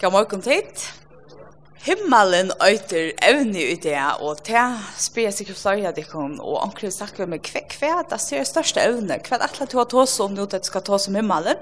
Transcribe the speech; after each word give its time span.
God 0.00 0.12
morgen 0.12 0.40
tid. 0.40 0.80
Himmelen 1.84 2.50
øyter 2.70 3.10
evne 3.22 3.62
i 3.62 3.74
det, 3.74 3.98
og 4.20 4.38
det 4.46 4.62
spyrer 4.96 5.30
sikkert 5.30 5.58
flere 5.60 5.90
av 5.90 5.92
dere, 5.98 6.22
og 6.40 6.56
omkring 6.62 6.92
snakker 6.92 7.26
vi 7.26 7.34
med 7.34 7.50
hva, 7.52 7.60
hva 7.74 7.90
er 7.98 8.06
det 8.08 8.20
ser 8.24 8.46
største 8.48 8.80
evne? 8.80 9.18
Hva 9.20 9.36
er 9.36 9.52
det 9.58 9.68
du 9.68 9.76
har 9.76 9.90
tås 9.92 10.14
om 10.24 10.32
nå 10.32 10.46
at 10.48 10.56
du 10.56 10.70
skal 10.70 10.86
tås 10.86 11.10
om 11.12 11.20
himmelen? 11.20 11.60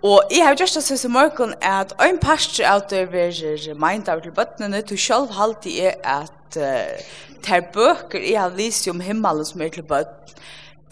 Og 0.00 0.32
jeg 0.32 0.46
har 0.46 0.56
gjort 0.56 0.78
det 0.78 0.84
siste 0.86 1.12
morgen 1.12 1.52
at 1.60 1.92
en 2.08 2.22
pastor 2.24 2.64
av 2.70 2.86
det 2.88 3.04
vil 3.12 3.76
mind 3.76 4.08
av 4.08 4.24
til 4.24 4.32
bøttene, 4.32 4.80
du 4.80 4.96
selv 4.96 5.36
halte 5.36 5.76
er 5.76 6.00
at 6.00 6.56
uh, 6.56 7.20
det 7.44 7.52
er 7.58 7.68
bøker 7.76 8.24
jeg 8.24 8.40
har 8.40 8.56
lyst 8.56 8.88
om 8.88 9.04
himmelen 9.04 9.44
som 9.44 9.60
er 9.60 9.76
til 9.76 9.84
bøttene, 9.84 10.40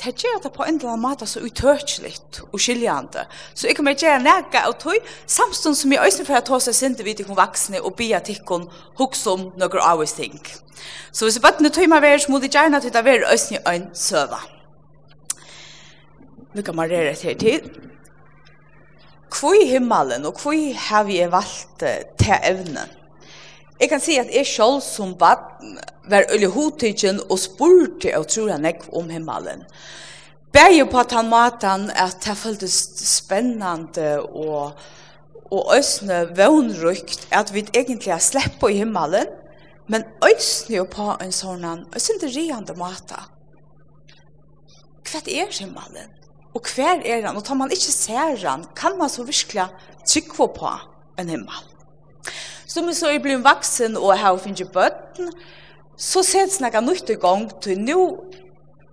det 0.01 0.15
gjør 0.19 0.41
det 0.43 0.51
på 0.55 0.65
en 0.65 0.79
eller 0.79 0.95
annen 0.95 1.05
måte 1.05 1.27
så 1.31 1.43
utørselig 1.45 2.15
og 2.49 2.59
skiljende. 2.61 3.27
Så 3.55 3.69
jeg 3.69 3.77
kommer 3.79 3.95
gjøre 3.95 4.23
nægge 4.25 4.63
av 4.67 4.75
tog, 4.81 5.11
samstånd 5.27 5.79
som 5.79 5.93
jeg 5.95 6.03
øyne 6.03 6.27
for 6.27 6.39
å 6.39 6.47
ta 6.49 6.59
seg 6.65 6.75
sinte 6.79 7.07
vidt 7.07 7.23
ikon 7.23 7.39
vaksne 7.39 7.83
og 7.83 7.95
be 7.95 8.09
bia 8.09 8.23
tikkon 8.25 8.67
hukse 8.99 9.31
om 9.31 9.45
noen 9.61 9.85
av 9.85 10.03
oss 10.03 10.17
ting. 10.19 10.41
Så 11.13 11.29
hvis 11.29 11.39
jeg 11.39 11.45
bare 11.45 11.71
tog 11.71 11.87
meg 11.93 12.03
være, 12.03 12.25
så 12.25 12.33
må 12.33 12.41
de 12.43 12.51
gjerne 12.51 12.81
at 12.81 12.89
det 12.89 13.05
være 13.05 13.31
øyne 13.31 13.63
øyne 13.69 13.95
søve. 13.95 14.41
Nu 16.53 16.63
kan 16.63 16.77
man 16.77 16.91
rere 16.91 17.15
til 17.15 17.39
tid. 17.39 17.69
Hvor 19.33 19.55
i 19.57 19.69
himmelen 19.71 20.27
og 20.27 20.43
hvor 20.43 20.75
har 20.89 21.05
vi 21.05 21.23
valgt 21.31 21.85
til 22.19 22.35
evnen? 22.43 23.02
Jeg 23.83 23.91
kan 23.91 24.03
si 24.03 24.15
at 24.15 24.29
jeg 24.31 24.47
selv 24.47 24.77
som 24.87 25.17
bad 25.19 25.41
var 26.07 26.29
øye 26.31 26.47
hodtidgen 26.55 27.19
og 27.27 27.39
spurte 27.43 28.13
og 28.15 28.29
tror 28.31 28.53
han 28.53 28.69
ikke 28.69 28.93
om 28.95 29.09
himmelen. 29.11 29.65
Begge 30.55 30.87
på 30.87 31.03
den 31.11 31.31
maten 31.33 31.89
at 31.91 32.21
det 32.23 32.37
føltes 32.39 32.77
spennende 33.03 34.21
og, 34.23 34.79
og 35.51 35.73
øsne 35.79 36.29
vønrykt 36.37 37.27
at 37.35 37.51
vi 37.55 37.65
egentlig 37.75 38.13
har 38.13 38.23
slipper 38.23 38.71
i 38.71 38.79
himmelen, 38.85 39.27
men 39.91 40.07
øsne 40.31 40.85
på 40.87 41.09
en 41.19 41.35
sånn 41.35 41.67
øsne 41.97 42.31
riende 42.31 42.79
maten. 42.79 43.27
Hva 45.11 45.25
er 45.27 45.51
himmelen? 45.59 46.15
Og 46.55 46.71
hver 46.77 47.03
er 47.03 47.27
han? 47.27 47.35
Og 47.35 47.43
tar 47.43 47.59
man 47.59 47.75
ikke 47.75 47.91
ser 47.99 48.39
han, 48.47 48.69
kan 48.79 48.95
man 48.99 49.11
så 49.11 49.27
virkelig 49.27 49.67
trykke 50.07 50.53
på 50.55 50.73
en 51.19 51.35
himmel. 51.35 51.69
Som 52.73 52.89
så 52.97 53.11
er 53.13 53.21
blevet 53.21 53.45
vaksen 53.45 53.99
og 54.01 54.15
har 54.19 54.39
finnet 54.41 54.71
bøtten, 54.73 55.29
så 55.97 56.23
ser 56.25 56.47
sets 56.47 56.61
nekka 56.63 56.81
nytt 56.81 57.11
i 57.13 57.19
gang 57.21 57.51
til 57.61 57.81
nå. 57.81 58.05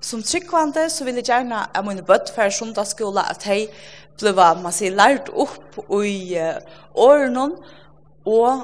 som 0.01 0.23
tryggvande 0.23 0.85
så 0.89 1.03
vil 1.03 1.15
jeg 1.19 1.25
gjerne 1.27 1.57
at 1.75 1.85
mine 1.85 2.03
bøtt 2.07 2.29
for 2.31 2.49
sundagsskola 2.49 3.25
at 3.29 3.43
jeg 3.47 3.65
ble 4.19 4.45
man 4.63 4.71
sier 4.71 4.95
lært 4.95 5.27
opp 5.31 5.75
i 5.91 6.37
uh, 6.39 6.55
årene 6.95 7.49
og 8.23 8.63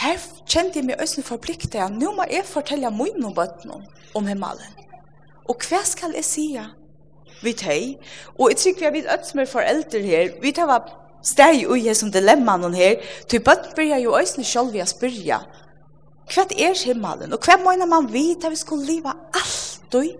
her 0.00 0.18
kjente 0.42 0.80
jeg 0.80 0.88
meg 0.88 0.98
også 1.02 1.22
forpliktet 1.22 1.78
at 1.78 1.94
nå 1.94 2.10
må 2.16 2.26
jeg 2.30 2.42
fortelle 2.50 2.90
mine 2.90 3.30
bøttene 3.34 3.78
om 4.18 4.26
himmelen 4.26 4.74
og 5.46 5.62
hva 5.68 5.84
skal 5.86 6.18
jeg 6.18 6.26
si? 6.26 6.48
vi 7.42 7.52
tar. 7.52 7.94
og 8.38 8.50
jeg 8.50 8.58
trykker 8.64 8.88
jeg 8.88 8.96
vet 8.98 9.06
at 9.14 9.26
som 9.26 9.40
er 9.40 9.50
foreldre 9.50 10.02
her 10.02 10.34
vi 10.42 10.50
tar 10.50 10.66
steg 11.26 11.66
ui 11.70 11.94
som 11.94 12.10
dilemma 12.12 12.56
noen 12.60 12.76
her, 12.78 12.98
tog 13.30 13.44
bøtten 13.46 13.76
byrja 13.76 14.00
jo 14.04 14.16
òsne 14.18 14.46
sjálf 14.46 14.74
vi 14.74 14.82
a 14.82 14.88
spyrja, 14.88 15.40
hva 16.32 16.44
er 16.50 16.76
himmelen, 16.82 17.34
og 17.34 17.46
hva 17.46 17.58
møyna 17.62 17.86
man 17.90 18.08
vit 18.10 18.44
at 18.44 18.54
vi 18.54 18.60
skulle 18.60 18.86
liva 18.86 19.14
alltid, 19.34 20.16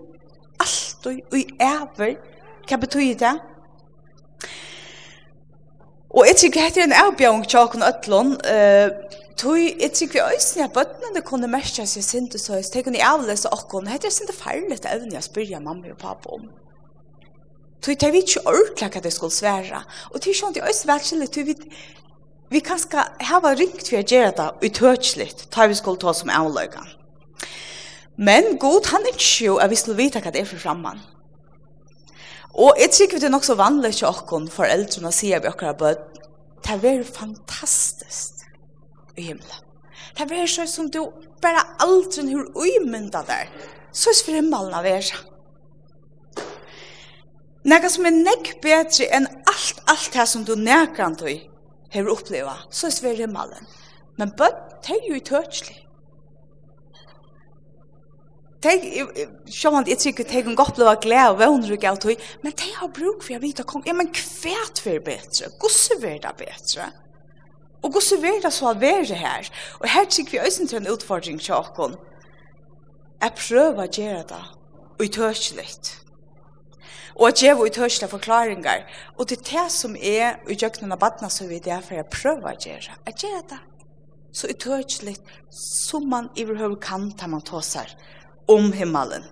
alltid 0.63 1.35
ui 1.35 1.45
ever, 1.59 2.17
hva 2.67 2.81
betyr 2.83 3.15
det? 3.19 3.35
Og 6.17 6.25
jeg 6.29 6.37
tykker 6.41 6.63
hette 6.63 6.83
en 6.85 6.95
avbjørn 6.95 7.43
tjokken 7.45 7.83
øtlån, 7.85 8.37
uh, 8.39 9.23
Tui, 9.37 9.67
jeg 9.77 9.91
tykker 9.93 10.17
vi 10.17 10.21
òsne 10.33 10.63
at 10.65 10.73
bøttene 10.73 11.21
kunne 11.21 11.45
merke 11.51 11.83
seg 11.85 12.01
sint 12.01 12.33
og 12.33 12.41
søys, 12.41 12.71
teg 12.73 12.87
kunne 12.87 13.03
avlese 13.05 13.51
okkon, 13.53 13.85
hette 13.85 14.09
er 14.09 14.15
sint 14.15 14.31
farligt 14.33 14.87
evne 14.89 15.13
jeg 15.13 15.27
spyrja 15.27 15.59
mamma 15.61 15.91
og 15.93 15.99
pappa 16.01 16.31
om. 16.39 16.47
Tui 17.81 17.95
tar 17.95 18.11
vi 18.13 18.23
ikke 18.23 18.43
ordentlig 18.47 18.89
hva 18.93 19.01
det 19.03 19.13
skulle 19.13 19.35
svære. 19.35 19.81
Og 20.11 20.21
det 20.21 20.31
er 20.31 20.39
sånn 20.39 20.53
at 20.53 20.59
jeg 20.59 20.69
også 20.71 20.89
velkjellig, 20.89 21.29
tui 21.31 21.43
vi, 21.47 21.55
vi 22.53 22.61
kan 22.65 22.79
skal 22.81 23.11
hava 23.29 23.53
ringt 23.55 23.85
for 23.85 23.99
å 23.99 24.05
gjøre 24.05 24.33
det 24.37 24.71
utøkjelig, 24.71 25.29
tar 25.53 25.69
vi 25.69 25.77
skulle 25.77 26.01
ta 26.01 26.13
som 26.15 26.33
avløyga. 26.33 26.85
Men 28.17 28.55
god, 28.57 28.89
han 28.89 29.05
er 29.05 29.13
ikke 29.13 29.45
jo 29.45 29.59
at 29.61 29.69
vi 29.69 29.77
skulle 29.77 29.99
vite 29.99 30.23
hva 30.23 30.33
det 30.33 30.41
er 30.41 30.49
for 30.49 30.61
fremman. 30.61 31.03
Og 32.57 32.79
jeg 32.81 32.89
tror 32.95 33.19
det 33.19 33.27
er 33.27 33.35
nok 33.35 33.45
så 33.45 33.53
vanlig 33.59 33.93
til 33.99 34.09
okken 34.09 34.47
foreldrene 34.49 35.11
sier 35.13 35.43
vi 35.43 35.51
akkurat 35.51 35.77
bød, 35.77 36.03
det 36.65 36.73
er 36.73 36.81
veldig 36.81 37.05
fantastisk 37.05 38.41
i 39.13 39.29
himmelen. 39.29 39.65
Det 40.17 40.25
er 40.25 40.31
veldig 40.31 40.49
sånn 40.49 40.71
som 40.71 40.87
du 40.89 41.03
bare 41.43 41.61
aldri 41.85 42.25
har 42.31 42.47
umyndet 42.49 43.29
der. 43.29 43.51
Så 43.93 44.09
er 44.09 44.17
det 44.17 44.25
for 44.25 44.39
himmelen 44.39 44.73
av 44.73 44.89
er 44.89 45.05
sånn. 45.05 45.36
Nekka 47.67 47.89
som 47.91 48.07
er 48.07 48.15
nekk 48.15 48.53
betri 48.63 49.09
enn 49.11 49.27
alt, 49.27 49.81
alt 49.91 50.13
det 50.13 50.27
som 50.31 50.45
du 50.47 50.53
nekkan 50.55 51.17
du 51.19 51.27
hever 51.91 52.13
oppleva, 52.13 52.55
så 52.71 52.87
er 52.87 52.95
sver 52.95 53.27
malen. 53.27 53.67
Men 54.17 54.31
bøtt, 54.39 54.79
det 54.87 54.95
er 54.95 55.09
jo 55.09 55.17
i 55.17 55.25
tøtsli. 55.25 55.75
Sjåan, 58.63 59.85
jeg 59.87 59.99
tykker 60.01 60.25
teg 60.27 60.47
en 60.47 60.57
godt 60.57 60.79
blive 60.79 60.95
glede 61.03 61.35
og 61.35 61.37
vånrug 61.43 61.83
av 61.87 61.99
tøy, 62.03 62.15
men 62.43 62.55
teg 62.57 62.71
har 62.79 62.89
bruk 62.91 63.21
for 63.21 63.35
jeg 63.35 63.43
vite 63.43 63.67
kong, 63.67 63.85
ja, 63.87 63.93
men 63.95 64.09
kvært 64.15 64.81
vi 64.83 64.97
betri, 65.03 65.51
gosse 65.61 65.99
vi 66.01 66.15
det 66.23 66.33
betre. 66.39 66.89
Og 67.83 67.93
gosse 67.99 68.17
vi 68.19 68.33
det 68.43 68.51
så 68.51 68.73
være 68.73 69.19
her. 69.19 69.51
Og 69.79 69.87
her 69.91 70.09
tykker 70.09 70.37
vi 70.37 70.43
også 70.47 70.67
til 70.67 70.81
en 70.81 70.91
utfordring, 70.95 71.39
sjåkon, 71.43 71.95
jeg 73.21 73.37
prøver 73.37 73.85
å 73.85 73.91
gjøre 73.91 74.27
det, 74.33 74.43
og 75.05 76.06
og 77.17 77.27
at 77.31 77.41
jeg 77.43 77.57
var 77.57 77.65
utørste 77.65 78.07
forklaringer. 78.07 78.85
Og 79.17 79.29
det 79.29 79.39
er 79.39 79.47
det 79.49 79.71
som 79.73 79.95
er 79.97 80.37
i 80.47 80.57
djøkkenen 80.57 80.93
av 80.93 81.01
badene, 81.01 81.29
så 81.33 81.47
vidt 81.49 81.67
jeg 81.67 81.83
for 81.83 82.01
å 82.01 82.05
prøve 82.13 82.53
å 82.53 82.61
gjøre. 82.61 83.01
At 83.09 83.25
gjøre 83.25 83.43
det 83.49 83.63
så 84.37 84.49
utørste 84.51 85.15
som 85.49 86.05
man 86.09 86.29
i 86.37 86.45
hverhøver 86.45 86.77
kan 86.81 87.09
ta 87.17 87.29
man 87.31 87.41
tåser 87.41 87.89
om 88.51 88.69
himmelen. 88.75 89.25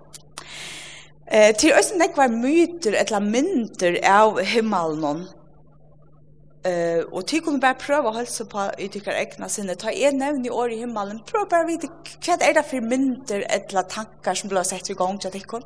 Eh, 1.26 1.52
til 1.58 1.74
øyne 1.74 2.00
nek 2.00 2.16
var 2.18 2.32
myter 2.32 2.96
eller 2.98 3.22
mynter 3.22 4.00
av 4.02 4.40
himmelen 4.42 5.26
Eh, 6.66 6.98
uh, 6.98 7.04
og 7.14 7.26
til 7.30 7.42
kunne 7.44 7.60
bare 7.62 7.78
prøve 7.78 8.10
å 8.10 8.14
holde 8.16 8.44
på 8.50 8.62
i 8.82 8.88
tykker 8.90 9.14
egna 9.14 9.46
sinne. 9.46 9.76
Ta 9.78 9.92
en 9.94 10.16
nevn 10.18 10.48
i 10.48 10.50
år 10.50 10.72
i 10.74 10.80
himmelen. 10.80 11.20
Prøv 11.28 11.44
bare 11.50 11.62
å 11.62 11.68
vite 11.68 11.86
hva 12.26 12.34
er 12.42 12.56
det 12.56 12.64
for 12.66 12.82
mynter 12.82 13.44
eller 13.46 13.86
tankar 13.86 14.34
som 14.34 14.50
blir 14.50 14.66
sett 14.66 14.90
i 14.90 14.96
gang 14.98 15.20
til 15.22 15.30
tykker. 15.30 15.62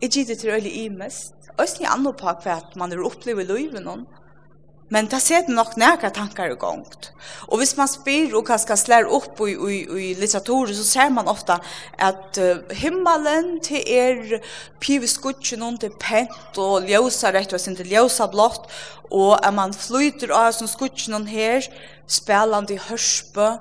Jeg 0.00 0.10
gitt 0.14 0.28
det 0.32 0.38
til 0.40 0.54
øyelig 0.54 0.72
i 0.84 0.88
mest. 0.88 1.34
Og 1.58 1.66
jeg 1.66 1.90
annet 1.92 2.16
på 2.16 2.32
hva 2.44 2.56
man 2.80 2.92
er 2.92 3.04
opplevd 3.04 3.42
i 3.44 3.52
livet 3.52 3.84
noen. 3.84 4.06
Men 4.90 5.06
det 5.06 5.20
ser 5.22 5.44
det 5.46 5.54
nok 5.54 5.76
nærke 5.78 6.08
tankar 6.10 6.50
i 6.50 6.56
gang. 6.58 6.82
Og 7.46 7.60
hvis 7.60 7.76
man 7.78 7.88
spyr 7.88 8.32
og 8.34 8.48
kanskje 8.48 8.78
slår 8.80 9.06
opp 9.06 9.38
i, 9.46 9.52
i, 9.54 9.76
i 9.86 10.08
litteraturen, 10.18 10.74
så 10.74 10.86
ser 10.86 11.12
man 11.14 11.30
ofta 11.30 11.60
at 11.94 12.40
uh, 12.42 12.72
himmelen 12.74 13.60
til 13.62 13.84
er 13.86 14.40
piveskutsen 14.82 15.62
noen 15.62 15.78
til 15.78 15.94
pent 16.00 16.58
og 16.58 16.88
ljósa 16.90 17.30
rett 17.36 17.54
og 17.54 17.62
sin 17.62 17.78
til 17.78 17.92
ljósa 17.92 18.26
blått, 18.32 18.66
og 19.14 19.36
at 19.38 19.54
man 19.54 19.76
flyter 19.76 20.34
av 20.34 20.50
som 20.58 20.70
skutsen 20.70 21.14
noen 21.14 21.30
her, 21.30 21.62
spelande 22.10 22.74
i 22.74 22.82
hørspe, 22.88 23.52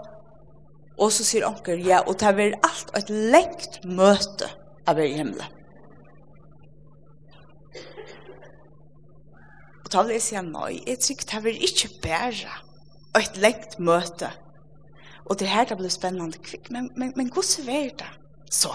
og 0.97 1.13
så 1.13 1.27
sier 1.27 1.45
onker 1.51 1.77
ja, 1.85 2.01
og 2.07 2.17
det 2.23 2.33
er 2.33 2.59
alt 2.66 2.91
et 2.97 3.13
lengt 3.13 3.81
møte 3.85 4.50
av 4.89 4.97
himmelen. 4.97 5.59
Og 9.89 9.94
da 9.94 10.01
vil 10.05 10.19
jeg 10.19 10.22
si 10.22 10.35
at 10.38 10.45
nei, 10.45 10.83
jeg 10.86 11.00
tror 11.01 11.24
det 11.31 11.39
vil 11.44 11.63
ikke 11.65 11.88
bære 12.03 12.51
et 13.18 13.38
lengt 13.41 13.80
møte. 13.81 14.27
Og 15.25 15.39
det 15.39 15.47
her 15.50 15.65
det 15.65 15.77
blir 15.80 15.89
spennende 15.89 16.38
kvikk, 16.38 16.69
men, 16.69 16.91
men, 16.95 17.13
men 17.18 17.31
hvordan 17.33 17.69
er 17.74 17.88
det 17.97 18.09
så? 18.53 18.69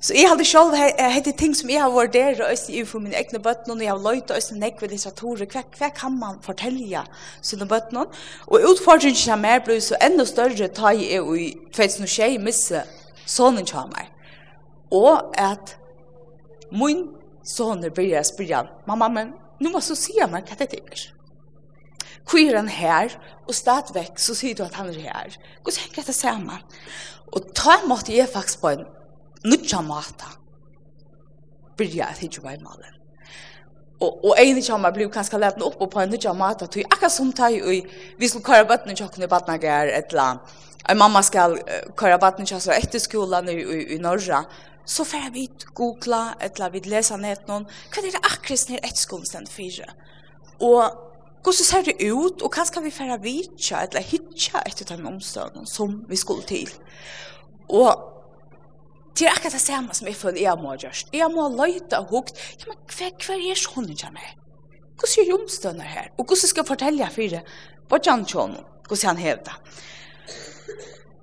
Så 0.00 0.12
jeg 0.14 0.28
hadde 0.28 0.44
selv 0.44 0.76
hette 1.14 1.32
ting 1.32 1.54
som 1.56 1.72
jeg 1.72 1.80
har 1.80 1.94
vært 1.94 2.12
der, 2.12 2.42
og 2.44 2.52
øst 2.52 2.68
i 2.68 2.82
for 2.84 3.00
mine 3.00 3.16
egne 3.16 3.40
bøttene, 3.40 3.72
og 3.72 3.80
jeg 3.86 3.90
har 3.94 4.02
løyt 4.04 4.30
og 4.30 4.36
øst 4.36 4.52
i 4.52 4.58
nekve 4.58 4.90
litteraturer, 4.92 5.48
hva, 5.48 5.64
hva 5.78 5.88
kan 5.96 6.20
man 6.20 6.44
fortelle 6.44 7.06
sine 7.40 7.64
bøttene? 7.66 8.04
Og 8.46 8.68
utfordringen 8.74 9.16
som 9.16 9.48
er 9.48 9.64
ble 9.64 9.78
så 9.80 9.96
enda 10.04 10.28
større 10.28 10.68
ta 10.68 10.92
jeg 10.92 11.22
er 11.22 11.32
i 11.40 11.48
2021 11.72 12.44
misse 12.44 12.84
sånne 13.24 13.64
til. 13.64 14.12
Og 14.92 15.32
at 15.40 15.78
min 16.68 17.06
sånne 17.48 17.88
blir 17.96 18.12
jeg 18.12 18.28
spyrja, 18.28 18.66
mamma, 18.84 19.08
men 19.08 19.34
nu 19.60 19.70
måste 19.70 19.92
du 19.92 19.96
se 19.96 20.26
mig 20.26 20.44
vad 20.48 20.58
det 20.58 20.74
är. 20.74 21.16
Hvor 22.30 22.38
er 22.38 22.56
han 22.56 22.68
her, 22.68 23.08
og 23.48 23.54
stadigvæk 23.54 24.18
så 24.18 24.34
sier 24.34 24.54
du 24.54 24.64
at 24.64 24.74
han 24.74 24.88
er 24.88 25.00
her. 25.00 25.36
Hvordan 25.62 25.78
henger 25.78 26.02
det 26.06 26.14
samme? 26.14 26.58
Og 27.32 27.54
ta 27.54 27.76
en 27.82 27.88
måte 27.88 28.16
jeg 28.16 28.28
faktisk 28.28 28.60
på 28.60 28.68
en 28.68 28.84
nødja 29.44 29.80
måte. 29.80 30.26
Byrja 31.76 32.10
at 32.10 32.22
ikke 32.22 32.42
var 32.42 32.50
i 32.50 32.62
malen. 32.62 32.94
Og, 34.00 34.24
og 34.24 34.36
en 34.38 34.56
ikke 34.56 34.72
har 34.72 34.92
blitt 34.92 35.12
kanskje 35.12 35.38
lett 35.38 35.62
opp 35.62 35.78
på 35.92 36.00
en 36.00 36.10
nødja 36.10 36.32
måte. 36.32 36.66
Så 36.66 36.82
akkurat 36.90 37.12
som 37.12 37.32
ta 37.32 37.48
i, 37.48 37.82
vi 38.18 38.28
skal 38.28 38.42
køre 38.42 38.68
bøttene 38.68 38.96
til 38.96 39.06
åkken 39.06 39.22
i 39.22 39.30
Batnager, 39.30 39.92
et 39.98 40.10
eller 40.10 40.22
annet. 40.22 40.56
En 40.90 40.98
mamma 40.98 41.22
skal 41.22 41.58
køre 41.96 42.18
bøttene 42.18 42.46
til 42.46 42.56
åkken 42.56 42.74
etter 42.74 43.02
skolen 43.02 43.48
i, 43.48 43.60
i, 43.62 43.82
i 43.94 43.98
Norge 43.98 44.42
så 44.86 45.04
får 45.04 45.30
vi 45.34 45.48
googla, 45.74 46.36
eller 46.40 46.70
vi 46.70 46.80
lesa 46.86 47.18
ned 47.18 47.46
noen, 47.48 47.66
hva 47.90 48.02
er 48.02 48.14
det 48.14 48.22
akkurat 48.22 48.68
nere 48.70 48.86
et 48.86 49.00
skolestend 49.00 49.50
fire? 49.50 49.88
Og 50.62 50.82
hvordan 51.46 51.66
ser 51.66 51.86
det 51.86 51.96
ut, 52.06 52.42
og 52.42 52.54
hva 52.54 52.64
skal 52.66 52.84
vi 52.86 52.94
fære 52.94 53.20
vitja, 53.22 53.84
eller 53.86 54.02
hitja 54.02 54.62
etter 54.66 54.88
den 54.88 55.06
omstøvnen 55.06 55.66
som 55.70 56.00
vi 56.10 56.18
skulle 56.18 56.46
til? 56.46 56.70
Og 57.68 57.92
det 59.18 59.26
er 59.26 59.34
akkurat 59.34 59.56
det 59.56 59.62
samme 59.62 59.94
som 59.94 60.08
jeg 60.10 60.18
føler 60.18 60.42
jeg 60.42 60.62
må 60.62 60.72
ha 60.72 60.80
gjort. 60.80 61.12
Jeg 61.14 61.30
må 61.32 61.46
ha 61.46 61.52
løyta 61.54 62.02
og 62.02 62.10
hukt, 62.14 62.40
ja, 62.60 62.70
men 62.70 62.78
hva, 62.90 63.10
hva 63.26 63.36
er 63.38 63.60
sånn 63.60 63.92
ikke 63.94 64.10
med? 64.14 64.42
Hvordan 64.96 65.22
er 65.22 65.36
omstøvner 65.36 65.92
her? 65.92 66.10
Og 66.16 66.24
hvordan 66.24 66.50
skal 66.50 66.62
jeg 66.62 66.70
fortelle 66.70 67.10
for 67.14 67.36
det? 67.36 67.42
Hva 67.86 68.00
er 68.00 68.10
han 68.10 68.26
sånn? 68.28 68.58
Hvordan 68.86 69.12
han 69.12 69.22
hevda? 69.22 69.56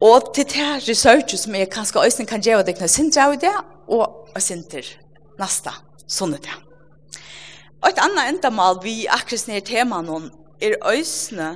Og 0.04 0.34
til 0.36 0.44
det 0.50 0.60
her 0.60 0.82
researchet 0.84 1.40
som 1.40 1.56
jeg 1.56 1.70
kanskje 1.72 2.02
også 2.02 2.26
kan 2.28 2.44
gjøre 2.44 2.66
deg 2.68 2.76
når 2.76 2.90
noe 2.90 2.92
sinter 2.92 3.24
av 3.24 3.36
det, 3.40 3.54
og 3.88 4.34
jeg 4.36 4.44
synes 4.48 4.68
det 4.74 4.84
neste 5.40 5.72
sånn 6.12 6.36
det. 6.36 6.58
Og 7.84 7.88
et 7.90 8.02
annet 8.04 8.34
endamal 8.34 8.82
vi 8.84 9.06
akkurat 9.08 9.48
nere 9.48 9.64
tema 9.68 10.02
noen 10.04 10.28
er 10.64 10.76
øsne 10.92 11.50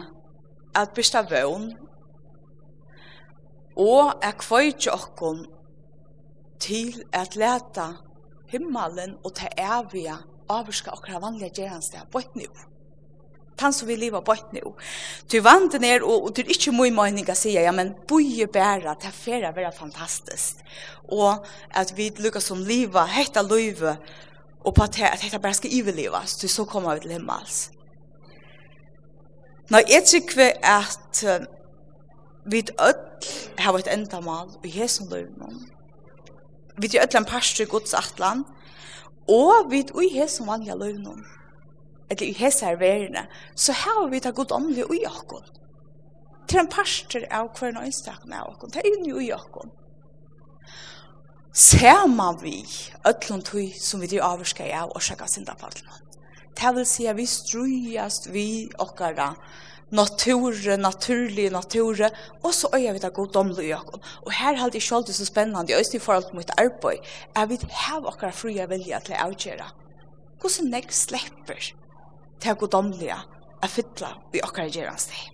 at 0.76 0.96
byrsta 0.96 1.26
vøn 1.28 1.74
og 3.78 4.24
er 4.26 4.40
kvøytje 4.40 4.96
okkon 4.96 5.44
til 6.64 7.04
at 7.16 7.36
leta 7.38 7.92
himmelen 8.52 9.18
og 9.24 9.36
ta 9.38 9.52
evige 9.60 10.16
avurska 10.50 10.96
okkara 10.96 11.22
vanlige 11.28 11.62
gjerhansdag 11.62 12.08
på 12.12 12.24
et 12.24 12.36
nivå 12.40 12.68
tan 13.58 13.74
som 13.74 13.88
vi 13.88 13.96
lever 13.96 14.22
på 14.22 14.32
bort 14.32 14.54
nu. 14.54 14.74
Ty 15.30 15.42
vanten 15.44 15.84
er, 15.84 16.04
og, 16.06 16.28
og 16.28 16.36
det 16.36 16.46
er 16.46 16.54
ikke 16.54 16.76
mye 16.76 16.94
mening 16.94 17.28
å 17.30 17.36
si, 17.38 17.56
ja, 17.56 17.74
men 17.76 17.94
boje 18.08 18.48
bæra, 18.52 18.96
det 19.00 19.10
er 19.10 19.16
ferie 19.16 19.54
være 19.56 19.74
fantastisk. 19.76 20.62
Og 21.08 21.46
at 21.76 21.94
vi 21.98 22.12
lukker 22.20 22.44
som 22.44 22.62
livet, 22.66 23.10
hette 23.16 23.44
livet, 23.48 23.98
og 24.68 24.76
på 24.76 24.84
at, 24.84 25.00
dette 25.22 25.40
bare 25.40 25.58
skal 25.58 25.74
iverlevas, 25.74 26.36
ty 26.38 26.48
så 26.52 26.66
kommer 26.68 26.98
vi 26.98 27.06
til 27.06 27.16
himmels. 27.18 27.70
Nå, 29.72 29.82
jeg 29.90 30.04
tykker 30.08 30.54
at 30.64 31.24
uh, 31.28 31.48
vi 32.48 32.64
ødel 32.80 33.60
har 33.60 33.76
et 33.76 33.90
endamal 33.92 34.54
i 34.64 34.72
hesen 34.72 35.10
livet. 35.12 35.66
Vi 36.78 36.88
er 36.94 37.04
ødel 37.04 37.18
en 37.18 37.26
parstryk 37.28 37.70
gods 37.70 37.94
atlan, 37.94 38.46
og 39.28 39.72
vi 39.72 39.82
er 39.84 40.04
i 40.04 40.14
hesen 40.14 40.48
vanlige 40.48 40.78
livet 40.80 41.37
eller 42.10 42.24
i 42.24 42.34
hessar 42.34 42.80
verene, 42.80 43.28
så 43.56 43.74
har 43.74 44.08
vi 44.10 44.20
ta 44.20 44.32
god 44.32 44.52
åndelig 44.52 44.86
i 44.96 45.06
okkon. 45.08 45.44
Til 46.48 46.62
en 46.64 46.72
parster 46.72 47.28
av 47.32 47.52
hver 47.58 47.74
en 47.74 47.84
øynstakne 47.84 48.40
av 48.40 48.54
okkon, 48.54 48.72
er 48.76 48.88
inn 48.88 49.06
i 49.12 49.32
okkon. 49.36 49.72
man 52.08 52.38
vi 52.42 52.66
ötlun 53.06 53.42
tui 53.44 53.74
som 53.80 54.00
vi 54.00 54.08
dyr 54.08 54.24
avurska 54.24 54.66
i 54.66 54.72
av 54.72 54.92
orsaka 54.96 55.28
syndafallna. 55.28 56.04
Det 56.56 56.76
vil 56.76 56.86
si 56.86 57.08
at 57.08 57.18
vi 57.18 57.26
strujast 57.26 58.30
vi 58.34 58.70
okkara 58.80 59.36
natur, 59.92 60.78
naturlig 60.78 61.52
natur, 61.52 62.10
og 62.44 62.54
så 62.54 62.70
øyer 62.74 62.94
vi 62.94 63.00
det 63.00 63.14
god 63.14 63.36
omlig 63.36 63.68
i 63.68 63.74
okkon. 63.74 64.02
Og 64.26 64.32
her 64.32 64.56
halde 64.56 64.76
jeg 64.76 64.82
sjoldi 64.82 65.14
så 65.14 65.26
spennende, 65.26 65.76
og 65.76 65.96
i 65.96 66.00
forhold 66.00 66.30
til 66.30 66.36
mitt 66.36 66.52
arbeid, 66.58 67.04
er 67.36 67.46
vi 67.46 67.60
hev 67.62 68.06
okkara 68.06 68.32
fria 68.32 68.66
vilja 68.66 69.00
til 69.00 69.16
å 69.16 69.28
avgjøre. 69.28 69.68
Hvordan 70.42 70.72
nek 70.72 70.92
slepper 70.94 71.74
til 72.42 72.54
å 72.54 72.60
gå 72.62 72.70
domlige 72.72 73.18
er 73.18 73.72
fytla 73.72 74.14
vi 74.34 74.44
okkar 74.46 74.70
gjerans 74.70 75.10
deg. 75.10 75.34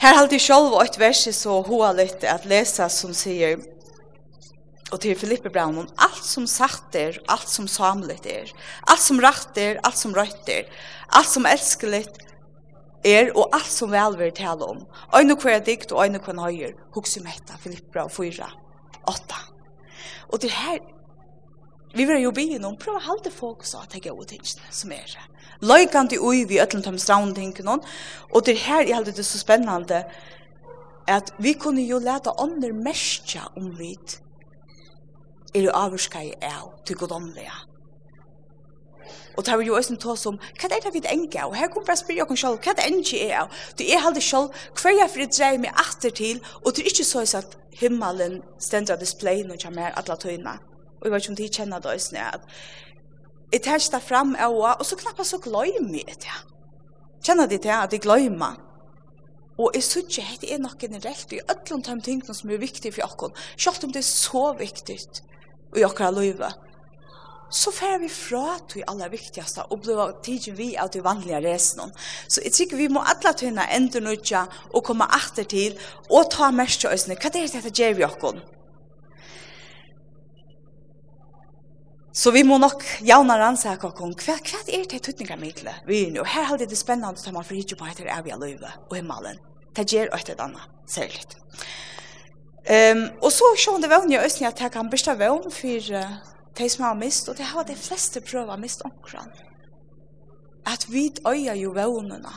Her 0.00 0.18
halde 0.18 0.36
jeg 0.36 0.44
selv 0.44 0.74
og 0.76 0.82
et 0.84 0.98
vers 1.00 1.22
så 1.34 1.60
hoa 1.66 1.94
litt 1.96 2.24
at 2.28 2.44
lesa 2.48 2.88
som 2.92 3.14
sier 3.16 3.56
og 4.92 5.00
til 5.02 5.16
Filippe 5.18 5.50
Brown 5.50 5.80
om 5.80 5.88
alt 5.98 6.22
som 6.22 6.44
sagt 6.46 6.94
er, 6.94 7.16
alt 7.32 7.48
som 7.50 7.66
samlet 7.66 8.26
er, 8.30 8.52
alt 8.86 9.02
som 9.02 9.18
rett 9.22 9.58
er, 9.58 9.80
alt 9.82 9.98
som 9.98 10.14
rødt 10.14 10.52
er, 10.52 10.68
alt 11.10 11.30
som 11.30 11.48
elskelitt 11.48 12.20
er 13.06 13.32
og 13.34 13.54
alt 13.56 13.70
som 13.70 13.90
velver 13.90 14.30
tale 14.36 14.68
om. 14.76 14.84
Øyne 15.16 15.34
hver 15.42 15.58
dikt 15.66 15.90
og 15.92 16.04
øyne 16.04 16.22
hver 16.22 16.38
høyer, 16.38 16.76
hukse 16.94 17.22
metta 17.24 17.58
Filippe 17.58 18.04
og 18.04 18.12
fyra, 18.14 18.52
åtta. 19.10 19.40
Og 20.30 20.42
det 20.42 20.52
her 20.54 20.78
Vi 21.96 22.04
vil 22.04 22.20
jo 22.20 22.32
be 22.36 22.44
noen 22.60 22.76
prøve 22.76 23.00
å 23.00 23.06
holde 23.06 23.32
fokus 23.32 23.72
av 23.78 23.86
de 23.92 24.02
gode 24.04 24.28
tingene 24.28 24.72
som 24.74 24.92
er. 24.92 25.16
Løykant 25.64 26.12
i 26.12 26.20
ui 26.20 26.44
vi 26.44 26.60
øtlen 26.60 26.84
tøm 26.84 26.98
straun 27.00 27.32
tingene, 27.34 27.78
og 28.30 28.44
det 28.44 28.58
her 28.66 28.84
er 28.84 28.98
alltid 28.98 29.16
det 29.16 29.24
så 29.24 29.40
spennende 29.40 30.02
at 31.08 31.32
vi 31.38 31.54
kunne 31.54 31.84
jo 31.86 32.00
lete 32.02 32.34
ånder 32.42 32.74
mestja 32.76 33.46
om 33.56 33.70
vi 33.78 33.94
er 35.54 35.64
jo 35.64 35.72
avurskei 35.72 36.34
av 36.44 36.74
til 36.84 37.00
godomlige. 37.00 37.54
Og 39.36 39.44
det 39.44 39.52
var 39.52 39.64
jo 39.64 39.76
også 39.76 39.92
en 39.92 40.00
tås 40.00 40.26
om, 40.26 40.38
hva 40.60 40.68
er 40.72 40.80
det 40.84 40.92
vi 40.94 41.02
enke 41.12 41.42
av? 41.44 41.54
Her 41.54 41.68
kommer 41.72 41.92
jeg 41.92 42.02
spyrir 42.02 42.24
okken 42.24 42.40
selv, 42.40 42.60
hva 42.60 42.72
er 42.72 42.78
det 42.78 42.86
enke 42.90 43.20
er 43.24 43.34
av? 43.42 43.58
Du 43.78 43.84
er 43.84 44.00
halde 44.04 44.20
selv, 44.24 44.52
hver 44.80 44.96
jeg 44.96 45.12
for 45.12 45.24
å 45.24 45.32
dreie 45.32 45.60
meg 45.64 45.82
atter 45.86 46.12
til, 46.20 46.40
og 46.64 46.72
det 46.72 46.84
er 46.84 46.92
ikke 46.92 47.08
så 47.08 47.24
at 47.38 47.56
himmelen 47.76 48.40
stender 48.60 48.96
av 48.96 49.04
displayen 49.04 49.52
og 49.52 49.60
kommer 49.62 49.88
her 49.88 50.00
alle 50.00 50.16
tøyene 50.20 50.56
og 51.00 51.06
jeg 51.06 51.12
vet 51.12 51.22
ikke 51.22 51.32
om 51.32 51.38
de 51.40 51.48
kjenner 51.48 51.82
det 51.82 51.92
også, 51.92 52.16
at 52.16 52.46
jeg 53.52 53.62
tar 53.62 53.78
det 53.78 54.02
frem 54.02 54.34
av, 54.42 54.54
og 54.56 54.84
så 54.86 54.98
knapt 54.98 55.26
så 55.26 55.38
gløymer 55.38 56.02
jeg 56.02 56.20
det. 56.24 56.38
Kjenner 57.26 57.46
de 57.50 57.58
det, 57.58 57.72
at 57.72 57.92
jeg 57.92 58.02
gløymer? 58.02 58.58
Og 59.58 59.70
jeg 59.74 59.82
synes 59.82 60.18
ikke, 60.18 60.38
det 60.40 60.52
er 60.52 60.58
nok 60.60 60.78
generelt, 60.78 61.32
i 61.32 61.40
alle 61.48 61.82
de 61.82 62.00
tingene 62.04 62.34
som 62.34 62.50
er 62.50 62.60
viktige 62.60 62.92
for 62.92 63.06
dere, 63.06 63.46
selv 63.56 63.84
om 63.84 63.92
det 63.92 64.02
er 64.02 64.08
så 64.08 64.52
viktig 64.58 64.98
i 65.76 65.84
okkara 65.84 66.12
løyve, 66.12 66.50
så 67.50 67.70
fer 67.70 68.00
vi 68.02 68.08
fra 68.10 68.58
til 68.68 68.84
aller 68.90 69.08
viktigste 69.08 69.62
og 69.70 69.80
blir 69.84 70.16
tidlig 70.26 70.56
vi 70.58 70.68
av 70.76 70.90
de 70.90 71.02
vanlige 71.04 71.40
resene. 71.44 71.92
Så 72.28 72.42
jeg 72.44 72.52
tykker 72.52 72.76
vi 72.80 72.88
må 72.90 73.04
alle 73.06 73.32
tøyne 73.38 73.68
enda 73.72 74.02
nødja 74.02 74.42
og 74.74 74.84
komme 74.84 75.06
etter 75.14 75.46
til 75.46 75.78
og 76.10 76.26
ta 76.34 76.50
mest 76.50 76.82
til 76.82 76.90
oss. 76.90 77.06
Hva 77.06 77.16
er 77.30 77.36
det 77.38 77.52
dette 77.54 77.70
gjør 77.70 77.98
vi 78.00 78.06
okkara? 78.08 78.55
Så 82.16 82.30
vi 82.32 82.40
må 82.48 82.56
nok 82.56 82.80
jauna 83.04 83.34
rannsaka 83.36 83.90
okkom, 83.90 84.14
hva, 84.16 84.38
hva 84.40 84.60
er 84.72 84.86
det 84.88 85.02
tøtningar 85.04 85.36
mitle 85.36 85.74
vi 85.84 86.06
er 86.06 86.14
nu? 86.14 86.22
Her 86.24 86.46
halde 86.48 86.68
det 86.68 86.78
spennande 86.80 87.20
at 87.20 87.34
man 87.34 87.44
får 87.44 87.58
hitje 87.58 87.76
på 87.76 87.88
etter 87.90 88.08
av 88.08 88.30
løyve 88.40 88.70
og 88.88 88.94
himmelen. 88.96 89.36
Det 89.76 89.84
gjer 89.92 90.08
eit 90.16 90.30
et 90.32 90.40
anna, 90.40 90.64
særligt. 90.88 91.36
Um, 92.66 93.04
og 93.20 93.28
så 93.30 93.52
sjån 93.60 93.84
det 93.84 93.92
vogn 93.92 94.16
i 94.16 94.16
Østnia 94.18 94.48
at 94.48 94.64
jeg 94.64 94.72
kan 94.72 94.88
besta 94.90 95.12
vogn 95.20 95.52
for 95.52 95.92
uh, 95.92 96.16
de 96.56 96.72
som 96.72 96.88
har 96.88 96.96
mist, 96.96 97.28
og 97.28 97.36
det 97.36 97.50
har 97.52 97.68
de 97.68 97.76
fleste 97.76 98.24
prøva 98.24 98.56
mist 98.56 98.80
omkran. 98.88 99.28
At 100.66 100.88
vi 100.88 101.10
øya 101.20 101.54
jo 101.60 101.76
vognene 101.76 102.32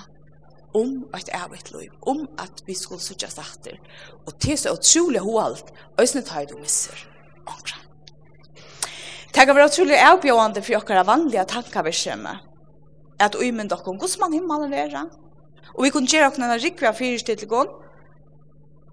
om 0.75 1.05
eit 1.15 1.31
evigt 1.33 1.71
løyv, 1.71 1.95
om 2.03 2.25
at 2.37 2.65
vi 2.67 2.75
skulle 2.75 3.01
suttja 3.01 3.31
starter. 3.31 3.79
Og 4.27 4.35
til 4.43 4.59
så 4.59 4.75
utrolig 4.75 5.23
hoalt, 5.23 5.71
Østnia 5.95 6.27
tar 6.27 6.51
du 6.51 6.59
misser 6.59 7.07
omkran. 7.47 7.78
Det 9.39 9.45
kan 9.47 9.55
være 9.55 9.69
utrolig 9.69 9.95
avbjørende 10.03 10.61
for 10.67 10.87
dere 10.89 11.05
vanlige 11.07 11.43
tankeversjømme. 11.47 12.31
At 13.23 13.37
uimende 13.39 13.69
dere, 13.71 13.83
hvordan 13.85 14.19
man 14.19 14.33
himmelen 14.35 14.73
er. 14.73 15.05
Og 15.77 15.85
vi 15.85 15.91
kunne 15.95 16.11
gjøre 16.11 16.33
dere 16.35 16.49
en 16.57 16.63
rikve 16.63 16.89
av 16.89 16.97
fyrestilgånd. 16.99 17.71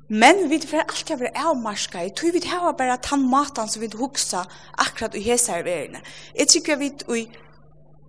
Men 0.08 0.44
vi 0.46 0.60
får 0.62 0.84
alltid 0.84 1.18
være 1.18 1.42
avmarska 1.48 2.04
i. 2.06 2.14
Tog 2.14 2.30
vi 2.38 2.44
har 2.46 2.78
bare 2.78 2.94
tann 2.94 3.26
tannmaten 3.26 3.68
som 3.68 3.82
vi 3.82 3.90
huksa 3.98 4.44
akkurat 4.78 5.18
i 5.18 5.24
hese 5.26 5.50
heserverene. 5.50 6.04
Jeg 6.38 6.48
tykker 6.54 6.76
vi 6.76 6.92
vi 7.08 7.26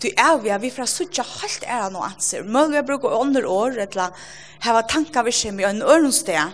Du 0.02 0.08
er 0.08 0.38
vi, 0.38 0.58
vi 0.62 0.70
får 0.70 0.86
suttja 0.86 1.24
halt 1.24 1.64
er 1.66 1.90
noe 1.90 2.06
anser. 2.06 2.44
Møller 2.44 2.82
vi 2.82 2.88
bruker 2.88 3.18
under 3.18 3.46
år, 3.46 3.80
etla, 3.80 4.12
heva 4.62 4.84
tanka 4.84 5.24
vi 5.24 5.32
kjem 5.32 5.60
i 5.60 5.64
en 5.64 5.82
ørnsteg. 5.82 6.54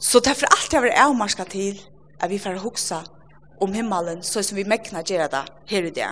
Så 0.00 0.20
derfor 0.20 0.46
alt 0.46 0.72
jeg 0.72 0.82
vil 0.82 0.92
avmarska 0.92 1.44
til, 1.44 1.80
at 2.20 2.30
vi 2.30 2.38
får 2.38 2.60
huksa 2.60 3.00
om 3.60 3.72
himmelen, 3.72 4.22
så 4.22 4.42
som 4.42 4.56
vi 4.56 4.66
mekna 4.68 5.02
gjøre 5.06 5.30
det 5.32 5.44
her 5.70 5.88
i 5.88 5.94
det. 5.94 6.10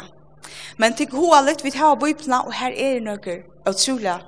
Men 0.78 0.94
til 0.96 1.10
hoa 1.14 1.42
litt, 1.44 1.64
vi 1.64 1.74
tar 1.74 1.98
bøyplene, 2.00 2.42
og 2.46 2.54
her 2.54 2.72
er 2.72 2.98
det 2.98 3.06
noe 3.06 3.38
utrolig 3.66 4.18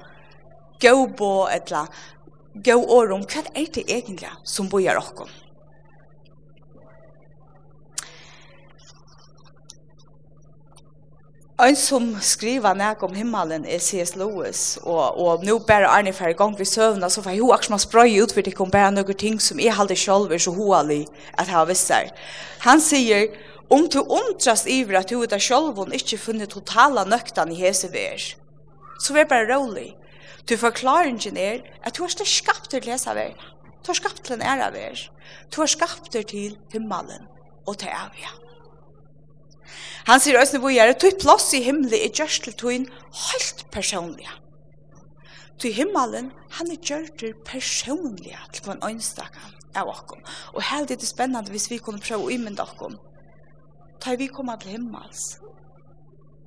gøy 0.82 1.04
på 1.18 1.32
et 1.50 1.68
eller 1.70 1.84
annet, 1.84 2.06
gøy 2.64 2.80
år 2.80 3.12
om 3.14 3.22
hva 3.22 3.44
er 3.54 3.68
det 3.74 3.84
egentlig 3.86 4.30
som 4.46 4.70
bøyer 4.70 4.98
dere. 4.98 5.28
En 11.58 11.74
som 11.74 12.04
skriver 12.22 12.76
nek 12.78 13.00
om 13.02 13.16
himmelen 13.18 13.64
er 13.66 13.80
C.S. 13.82 14.12
Lewis, 14.14 14.76
og, 14.84 15.16
og 15.18 15.42
nå 15.42 15.56
bare 15.66 15.88
Arne 15.90 16.12
for 16.14 16.30
i 16.30 16.36
gang 16.38 16.54
vi 16.54 16.62
søvna, 16.62 17.08
så 17.10 17.24
får 17.24 17.34
hun 17.34 17.50
akkurat 17.50 17.72
man 17.74 17.82
sprøy 17.82 18.14
ut 18.22 18.34
for 18.36 18.46
det 18.46 18.54
kom 18.54 18.70
bare 18.70 18.92
noen 18.94 19.18
ting 19.18 19.40
som 19.42 19.58
jeg 19.58 19.74
halde 19.74 19.96
sjolv 19.98 20.30
er 20.30 20.44
så 20.44 20.54
hoalig 20.54 21.00
at 21.34 21.50
jeg 21.50 21.56
har 21.56 21.66
visst 21.66 21.90
her. 21.90 22.14
Han 22.62 22.78
sier, 22.78 23.34
om 23.74 23.90
du 23.90 23.98
undrast 24.04 24.70
iver 24.70 25.00
at 25.00 25.10
du 25.10 25.18
ut 25.18 25.34
selv, 25.42 25.82
og 25.82 25.90
ikke 25.98 26.22
funnet 26.28 26.54
totala 26.54 27.02
nøktan 27.02 27.50
i 27.50 27.58
hese 27.58 27.90
ver, 27.90 28.22
så 29.02 29.18
vær 29.18 29.26
bare 29.26 29.50
rolig. 29.50 29.96
Du 30.46 30.54
forklaringen 30.56 31.36
er 31.36 31.64
at 31.82 31.96
du 31.98 32.04
har 32.04 32.14
ikke 32.14 32.36
skapt 32.38 32.70
til 32.70 32.86
lesa 32.86 33.18
ver, 33.18 33.34
du 33.82 33.90
har 33.90 33.98
skapt 33.98 34.22
til 34.22 34.38
en 34.38 34.46
æra 34.46 34.70
ver, 34.70 35.08
du 35.50 35.64
har 35.64 35.74
skapt 35.74 36.14
til 36.14 36.54
himmelen 36.70 37.26
og 37.66 37.82
til 37.82 37.90
avgjøren. 37.90 38.47
Han 40.08 40.20
sier 40.22 40.38
òsne 40.40 40.60
er, 40.72 40.94
tog 40.94 41.18
plass 41.20 41.52
i 41.54 41.62
himli 41.64 42.00
er 42.04 42.12
gjørst 42.14 42.44
til 42.44 42.54
tuin 42.56 42.86
helt 43.28 43.64
personlig. 43.74 44.28
Tog 45.58 45.74
himmelen, 45.74 46.30
han 46.56 46.70
er 46.70 46.78
gjørst 46.78 47.18
til 47.18 47.34
personlig 47.44 48.36
til 48.52 48.64
kvann 48.64 48.84
øynstakan 48.84 49.54
av 49.76 49.90
okkom. 49.90 50.22
Og 50.54 50.62
helt 50.70 50.90
er 50.90 51.00
det 51.00 51.08
spennende 51.08 51.52
hvis 51.52 51.68
vi 51.70 51.80
kunne 51.82 52.02
prøve 52.02 52.28
å 52.28 52.32
imynda 52.32 52.64
okkom. 52.64 52.96
Ta 54.00 54.14
vi 54.14 54.30
komme 54.30 54.54
til 54.62 54.76
himmels. 54.76 55.36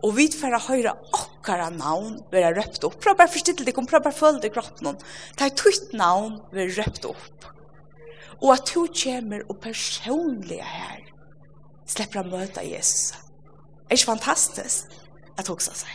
Og 0.01 0.15
vi 0.17 0.25
får 0.33 0.57
høre 0.65 0.95
okkara 1.13 1.69
navn 1.75 2.21
være 2.31 2.55
røpt 2.57 2.87
opp. 2.87 2.97
Prøv 3.03 3.19
bare 3.19 3.29
forstille 3.29 3.67
deg, 3.67 3.75
prøv 3.75 4.01
bare 4.01 4.17
følge 4.17 4.47
deg 4.47 4.55
kroppen. 4.55 4.97
Ta 5.37 5.51
i 5.51 5.53
tutt 5.53 5.93
navn 5.93 6.39
være 6.55 6.73
røpt 6.79 7.05
opp. 7.11 7.49
Og 8.41 8.55
at 8.55 8.71
du 8.73 8.87
kommer 8.89 9.43
og 9.45 9.59
personliga 9.61 10.65
her 10.65 11.11
slipper 11.87 12.21
å 12.21 12.29
møte 12.29 12.63
Jesus. 12.65 13.11
Det 13.89 13.99
fantastisk 13.99 14.07
fantastiskt 14.07 14.99
hun 15.37 15.47
huxa 15.51 15.73
seg. 15.75 15.89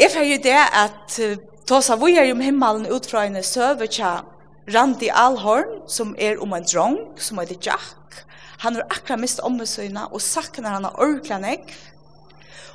Jeg 0.00 0.10
får 0.14 0.26
jo 0.28 0.36
det 0.44 0.58
tosa 0.80 1.30
ta 1.66 1.80
sig 1.82 1.98
vidare 2.00 2.32
om 2.32 2.40
himmelen 2.40 2.86
utifrån 2.86 3.36
en 3.36 3.44
sövekja 3.44 4.24
Randi 4.70 5.10
Alhorn 5.10 5.82
som 5.88 6.14
er 6.18 6.40
om 6.42 6.52
en 6.52 6.64
drong 6.64 6.98
som 7.18 7.38
heter 7.38 7.58
Jack. 7.62 8.24
Han 8.60 8.74
har 8.74 8.86
akkurat 8.90 9.20
mist 9.20 9.40
omhetsøyna 9.40 10.08
og 10.12 10.22
saknar 10.22 10.76
han 10.76 10.84
av 10.84 10.98
orklanek. 11.00 11.72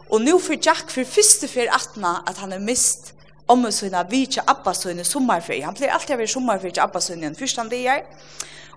Og 0.10 0.22
nu 0.22 0.40
for 0.40 0.54
Jack 0.54 0.90
for 0.92 1.08
første 1.08 1.48
fyr 1.48 1.72
atna 1.74 2.20
at 2.28 2.38
han 2.38 2.52
har 2.52 2.64
mist 2.64 3.14
omhetsøyna 3.48 4.04
vidtja 4.10 4.44
Abbasøyne 4.48 5.06
sommerfri. 5.06 5.62
Han 5.62 5.78
blir 5.78 5.94
alltid 5.94 6.18
av 6.18 6.28
sommerfri 6.28 6.72
til 6.72 6.84
Abbasøyne 6.84 7.30
den 7.30 7.38
første 7.38 7.62
han 7.62 7.70
det 7.70 7.84
er. 7.88 8.06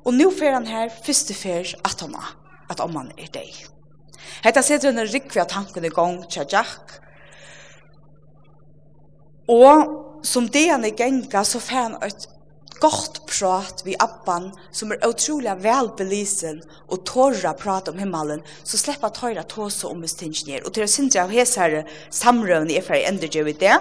Og 0.05 0.15
nu 0.15 0.31
fer 0.35 0.55
han 0.55 0.69
her 0.69 0.93
første 1.05 1.35
fer 1.35 1.75
at 1.85 2.05
han 2.05 2.17
at 2.69 2.81
omman 2.85 3.13
er 3.17 3.31
deg. 3.33 3.53
Hetta 4.45 4.63
setur 4.63 4.93
en 4.93 5.07
rikvi 5.09 5.41
at 5.43 5.53
tanken 5.55 5.87
i 5.87 5.93
gong 5.93 6.21
tja 6.31 6.45
Jack. 6.49 6.99
Og 9.49 10.25
som 10.27 10.49
det 10.53 10.67
han 10.69 10.85
er 10.85 10.97
genga, 10.97 11.45
så 11.45 11.61
fer 11.63 11.87
han 11.87 11.97
et 12.05 12.29
gott 12.79 13.23
prat 13.27 13.81
vi 13.85 13.97
appan 13.99 14.51
som 14.71 14.93
er 14.93 15.03
utrolig 15.07 15.55
velbelisen 15.65 16.61
og 16.87 17.03
torra 17.09 17.55
prat 17.59 17.89
om 17.91 17.99
himmelen, 17.99 18.45
så 18.63 18.79
sleppa 18.79 19.11
tøyra 19.15 19.43
tåse 19.49 19.89
om 19.89 20.05
bestingninger. 20.05 20.63
Og 20.63 20.75
til 20.77 20.87
å 20.87 20.91
sindre 20.91 21.25
av 21.25 21.35
her 21.35 21.49
samrøvende 22.15 22.77
er 22.79 22.87
ferdig 22.87 23.09
endrige 23.11 23.47
vi 23.49 23.57
det, 23.65 23.75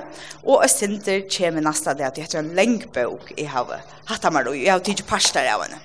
og 0.43 0.63
jeg 0.65 0.74
sindre 0.74 1.19
kjem 1.27 1.62
i 1.62 1.67
det 1.67 2.07
at 2.07 2.17
jeg 2.17 2.25
heter 2.25 2.41
en 2.41 2.55
lengbøk 2.57 3.36
i 3.38 3.45
havet. 3.51 3.95
Hattamaroi, 4.09 4.63
jeg 4.63 4.74
har 4.74 4.81
tidsi 4.81 5.05
parster 5.05 5.45
av 5.51 5.67
henne. 5.67 5.83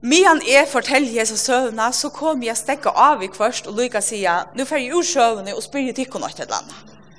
Mian 0.00 0.40
er 0.48 0.64
forteller 0.64 1.12
Jesus 1.12 1.42
søvna, 1.44 1.90
så 1.92 2.08
kom 2.08 2.40
jeg 2.40 2.56
stekket 2.56 2.96
av 2.96 3.20
i 3.20 3.28
kvørst 3.28 3.66
og 3.68 3.76
lykka 3.76 4.00
sier, 4.00 4.46
nu 4.56 4.64
fer 4.64 4.80
jeg 4.80 4.94
ur 4.96 5.04
søvna 5.04 5.52
og 5.52 5.60
spyr 5.60 5.90
jeg 5.90 5.98
tikkene 5.98 6.30
et 6.30 6.38
eller. 6.46 6.70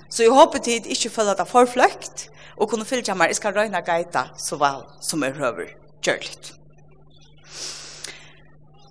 Så 0.09 0.23
jeg 0.25 0.33
håper 0.33 0.63
tid 0.65 0.87
ikke 0.89 1.11
føler 1.13 1.37
det 1.37 1.45
forfløkt, 1.45 2.23
og 2.57 2.71
kunne 2.71 2.85
fylle 2.85 3.13
meg, 3.13 3.29
jeg 3.29 3.37
skal 3.37 3.53
røyne 3.53 3.83
geita 3.85 4.31
så 4.37 4.57
vel 4.57 4.81
som 5.01 5.21
jeg 5.21 5.37
røver 5.37 5.69
kjørligt. 6.01 6.55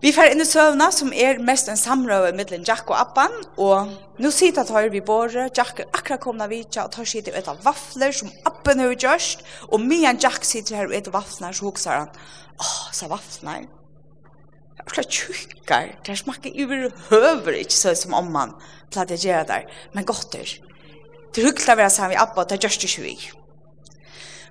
Vi 0.00 0.14
fer 0.14 0.30
inn 0.30 0.40
i 0.40 0.46
søvna 0.46 0.88
som 0.94 1.10
er 1.10 1.42
mest 1.42 1.68
en 1.68 1.76
samrøve 1.76 2.30
mellom 2.38 2.62
Jack 2.64 2.88
og 2.94 2.96
Abban, 2.96 3.34
og 3.58 3.90
nå 4.22 4.30
sitter 4.32 4.70
tar 4.70 4.86
vi 4.94 5.02
bor, 5.02 5.34
Jack 5.34 5.82
er 5.82 5.90
akkurat 5.90 6.22
kommet 6.22 6.46
av 6.46 6.54
vitja, 6.54 6.86
og 6.86 6.94
tar 6.94 7.10
sitter 7.10 7.34
et 7.34 7.50
av 7.50 7.58
vafler 7.66 8.14
som 8.14 8.30
Appan 8.46 8.86
har 8.86 8.94
gjørst, 8.94 9.42
og 9.66 9.82
medan 9.82 10.22
Jack 10.22 10.46
sitter 10.46 10.78
her 10.78 10.88
og 10.88 10.96
etter 10.96 11.18
vafler, 11.18 11.52
så 11.52 11.66
hokser 11.66 12.04
han, 12.04 12.16
åh, 12.54 12.80
så 12.94 13.10
vafler, 13.10 13.66
akkurat 14.90 15.10
tjukkar. 15.10 15.92
Det 16.04 16.18
smaker 16.18 16.50
iver 16.54 16.90
høver 17.10 17.60
ikke 17.60 17.76
så 17.76 17.94
som 17.94 18.16
om 18.18 18.30
man 18.34 18.56
pleide 18.90 19.14
å 19.14 19.22
gjøre 19.22 19.46
der. 19.46 19.68
Men 19.94 20.08
godt 20.08 20.34
er. 20.34 20.56
Det 21.30 21.44
hukta 21.46 21.76
vi 21.78 21.86
sammen 21.90 22.16
med 22.16 22.22
Abba, 22.22 22.44
det 22.44 22.58
er 22.58 22.66
just 22.66 22.82
ikke 22.84 23.04
vi. 23.06 23.14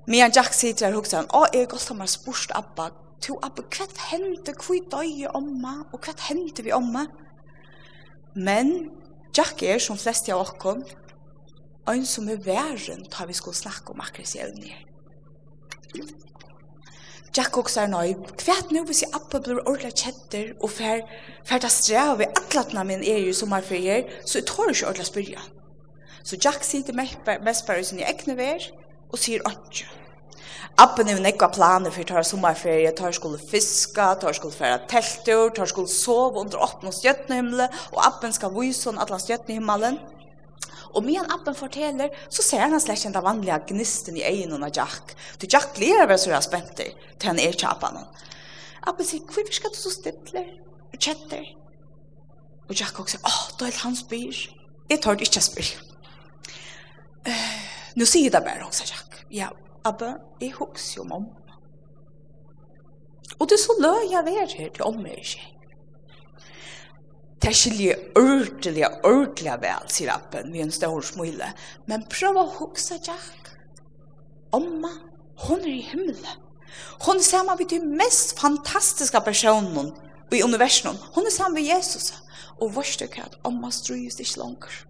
Men 0.07 0.31
Jack 0.33 0.53
sitter 0.55 0.87
her 0.87 0.95
og 0.95 1.03
hukta 1.03 1.19
han, 1.19 1.27
å, 1.35 1.43
jeg 1.51 1.67
er 1.67 1.73
godt 1.73 1.91
om 1.91 1.99
jeg 2.05 2.15
spørst 2.15 2.55
Abba. 2.55 2.89
To 3.27 3.35
Abba, 3.43 3.65
hva 3.67 3.87
hendte, 4.13 4.55
hva 4.55 4.79
døg 4.93 5.25
omma, 5.35 5.75
og 5.91 5.99
hva 6.07 6.15
hendte 6.29 6.63
vi 6.63 6.71
omma? 6.71 7.03
Men 8.39 8.71
Jack 9.35 9.61
er, 9.67 9.77
som 9.83 9.99
flest 9.99 10.31
av 10.31 10.45
oss, 10.45 10.95
en 11.89 12.05
som 12.05 12.29
er 12.31 12.39
væren, 12.45 13.03
tar 13.11 13.27
vi 13.27 13.35
skulle 13.35 13.57
snakke 13.57 13.91
om 13.91 13.99
akkurat 13.99 14.35
i 14.37 14.41
evnir. 14.45 14.85
Jack 17.39 17.55
hugsar 17.55 17.87
nøy, 17.87 18.17
kvært 18.35 18.73
nu 18.75 18.81
hvis 18.83 19.05
jeg 19.05 19.13
appa 19.15 19.39
blir 19.39 19.61
ordentlig 19.61 19.93
kjetter 20.01 20.49
og 20.59 20.73
fer, 20.75 21.05
fer 21.47 21.61
ta 21.63 21.69
strev 21.71 22.19
i 22.19 22.27
atlatna 22.27 22.83
min 22.83 22.99
er 22.99 23.21
jo 23.23 23.35
sommerferier, 23.37 24.09
så 24.27 24.41
jeg 24.41 24.47
tår 24.49 24.73
ikke 24.73 24.89
ordentlig 24.89 25.07
spyrja. 25.07 25.45
Så 26.27 26.35
Jack 26.35 26.67
sitter 26.67 26.97
mest 26.99 27.63
bare 27.69 27.79
i 27.79 27.87
sin 27.87 28.03
egne 28.03 28.35
vær 28.35 28.67
og 29.13 29.23
sier 29.23 29.47
ikke. 29.47 29.87
Appen 30.83 31.07
er 31.07 31.15
jo 31.15 31.23
nekva 31.23 31.47
planer 31.55 31.95
for 31.95 32.11
tar 32.11 32.27
sommerferie, 32.27 32.91
tar 32.91 33.15
skulle 33.15 33.39
fiska, 33.39 34.11
tar 34.19 34.35
skulle 34.35 34.59
færa 34.59 34.83
teltur, 34.91 35.55
tar 35.55 35.71
skulle 35.71 35.91
sove 35.91 36.43
under 36.43 36.59
åttende 36.59 36.91
stjøtnehimmelen, 36.91 37.71
og 37.95 38.03
appen 38.03 38.35
skal 38.35 38.51
vise 38.59 38.89
henne 38.89 38.99
at 38.99 39.15
han 39.15 39.23
stjøtnehimmelen. 39.23 39.95
himmelen 39.95 40.18
Og 40.93 41.05
medan 41.05 41.29
appen 41.31 41.55
forteller, 41.55 42.13
så 42.33 42.43
ser 42.45 42.65
han 42.65 42.81
slett 42.81 43.05
den 43.05 43.25
vanlige 43.25 43.59
gnisten 43.69 44.17
i 44.17 44.25
egen 44.25 44.55
av 44.57 44.71
Jack. 44.73 45.13
Du, 45.37 45.45
Jack 45.45 45.75
gleder 45.77 46.09
vel 46.09 46.19
så 46.19 46.33
jeg 46.33 46.47
spent 46.47 46.75
til 46.79 47.27
han 47.27 47.39
er 47.39 47.53
kjapen. 47.53 47.99
appen. 48.81 49.05
Sier, 49.05 49.21
hvorfor 49.25 49.53
skal 49.53 49.73
du 49.73 49.77
så 49.77 49.93
stille 49.93 50.45
og 50.89 50.97
kjette? 50.97 51.43
Og 52.69 52.75
Jack 52.75 52.99
også 52.99 53.17
sier, 53.17 53.25
åh, 53.25 53.41
da 53.59 53.67
er 53.67 53.81
han 53.83 53.95
spyr. 53.95 54.45
Jeg 54.89 55.01
tar 55.01 55.17
det 55.17 55.29
ikke 55.29 55.41
spyr. 55.45 55.73
Uh, 57.27 57.59
Nå 57.99 58.05
sier 58.07 58.31
det 58.33 58.41
bare, 58.45 58.71
sier 58.73 58.93
Jack. 58.95 59.21
Ja, 59.33 59.49
Abbe, 59.85 60.15
jeg 60.41 60.53
husker 60.57 60.99
jo 60.99 61.05
om 61.05 61.13
mamma. 61.13 61.35
Og 63.39 63.47
det 63.47 63.55
er 63.55 63.61
så 63.61 63.75
løy 63.79 64.09
jeg 64.11 64.25
være 64.25 64.47
her 64.57 64.71
til 64.75 64.83
om 64.83 64.97
meg 65.03 65.21
ikke. 65.21 65.58
Det 67.39 67.53
skiljer 67.55 67.99
ordentlig, 68.19 68.83
ordentlig 69.07 69.53
vel, 69.61 69.85
sier 69.87 70.11
appen 70.11 70.49
med 70.51 70.65
en 70.65 70.73
stor 70.75 71.05
smule. 71.07 71.53
Men 71.87 72.03
prøv 72.11 72.39
å 72.41 72.47
huske 72.57 72.99
Jack. 72.99 73.53
Omma, 74.55 74.91
hon 75.45 75.63
er 75.63 75.71
i 75.71 75.85
himmelen. 75.87 76.45
Hon 77.05 77.21
er 77.21 77.25
sammen 77.25 77.55
med 77.59 77.71
de 77.71 77.79
mest 77.79 78.35
fantastiske 78.39 79.21
personene 79.23 79.93
i 80.35 80.43
universen. 80.43 80.99
Hon 81.15 81.25
er 81.25 81.33
sammen 81.33 81.61
med 81.61 81.69
Jesus. 81.69 82.11
Og 82.59 82.75
vårt 82.75 83.01
ikke 83.01 83.23
at 83.23 83.39
omma 83.47 83.71
strøyes 83.71 84.19
ikke 84.19 84.41
langer. 84.41 84.83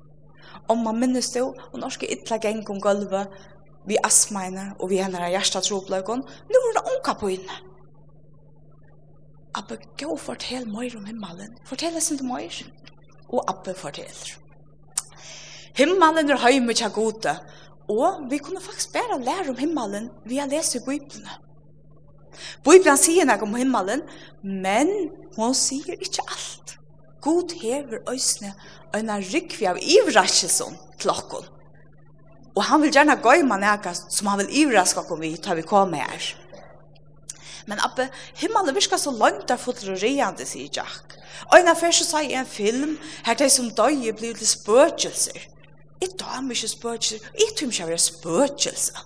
Omma 0.69 0.93
minnes 0.93 1.29
det, 1.33 1.45
og 1.45 1.77
norske 1.77 2.09
ytla 2.09 2.39
geng 2.41 2.63
om 2.69 2.81
gulvet, 2.81 3.29
vi 3.85 3.97
astmaene 4.05 4.73
og 4.79 4.89
vi 4.91 4.99
hender 5.01 5.23
av 5.25 5.33
hjertetrobløkken. 5.33 6.25
Nå 6.25 6.61
er 6.69 6.77
det 6.77 6.87
omka 6.95 7.15
på 7.21 7.29
inne. 7.37 7.61
Abbe, 9.59 9.79
gå 9.99 10.13
og 10.13 10.21
fortell 10.23 10.67
mer 10.71 10.93
om 10.97 11.07
himmelen. 11.09 11.57
Fortell 11.67 11.97
oss 11.99 12.11
ikke 12.15 12.27
mer. 12.27 12.61
Og 13.29 13.43
Abbe 13.51 13.75
forteller. 13.77 14.37
Himmelen 15.77 16.31
er 16.31 16.41
høy 16.41 16.59
mye 16.63 16.89
gode, 16.95 17.35
og 17.89 18.25
vi 18.31 18.39
kunne 18.43 18.61
faktisk 18.61 18.93
bare 18.93 19.19
lære 19.21 19.53
om 19.53 19.59
himmelen 19.59 20.09
via 20.27 20.47
lese 20.49 20.79
i 20.79 20.85
Bibelen. 20.85 21.29
Bibelen 22.63 22.99
sier 22.99 23.27
noe 23.27 23.41
om 23.43 23.55
himmelen, 23.57 24.03
men 24.43 24.91
hun 25.35 25.55
sier 25.57 25.97
ikke 25.97 26.25
alt. 26.27 26.75
God 27.23 27.51
hever 27.61 28.03
øsne 28.11 28.53
en 28.95 29.09
rikvi 29.33 29.67
av 29.67 29.79
ivrasjelsen 29.81 30.77
til 30.99 31.11
okken. 31.11 31.47
Og 32.55 32.63
han 32.67 32.81
vil 32.83 32.93
gjerne 32.95 33.19
gøyma 33.23 33.59
noe 33.59 33.95
som 33.99 34.29
han 34.31 34.43
vil 34.43 34.53
ivraske 34.63 35.03
okken 35.03 35.21
vi 35.23 35.33
tar 35.41 35.59
vi 35.59 35.67
kommer 35.67 36.05
her. 36.07 36.29
Men 37.67 37.81
abbe, 37.83 38.09
himmelen 38.39 38.75
virka 38.75 38.97
så 38.97 39.11
langt 39.11 39.49
der 39.49 39.57
fotler 39.57 39.95
og 39.95 40.03
reende, 40.03 40.45
sier 40.45 40.69
Jack. 40.75 41.15
Og 41.51 41.59
en 41.59 41.71
affær 41.71 41.91
så 41.95 42.05
sa 42.05 42.21
i 42.23 42.33
en 42.37 42.47
film, 42.47 42.97
her 43.25 43.37
de 43.39 43.49
som 43.49 43.69
døye 43.75 44.13
blir 44.13 44.37
til 44.37 44.47
spøkelser. 44.47 45.47
Jeg 46.01 46.15
damer 46.19 46.55
ikke 46.55 46.71
spøkelser, 46.71 47.25
jeg 47.35 47.55
tror 47.57 47.71
ikke 47.71 47.83
jeg 47.83 48.31
vil. 48.31 49.05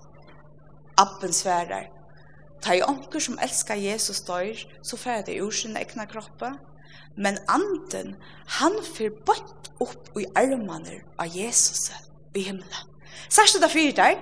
Abben 0.98 1.32
sverar, 1.32 1.88
ta 2.62 2.76
i 2.76 2.82
onker 2.86 3.20
som 3.20 3.38
elskar 3.42 3.80
Jesus 3.80 4.22
døyr, 4.26 4.62
så 4.82 4.96
færer 4.96 5.26
det 5.26 5.40
ur 5.42 5.50
sin 5.50 5.76
egna 5.76 6.06
kroppe, 6.06 6.52
men 7.16 7.38
anden, 7.48 8.14
han 8.46 8.78
fyr 8.86 9.10
bort 9.26 9.70
opp 9.82 10.14
i 10.18 10.26
armaner 10.38 11.02
av 11.18 11.30
Jesus 11.34 11.90
i 12.34 12.42
himmelen. 12.46 12.90
Særst 13.28 13.58
det 13.62 13.70
fyrir 13.70 13.94
der, 13.94 14.18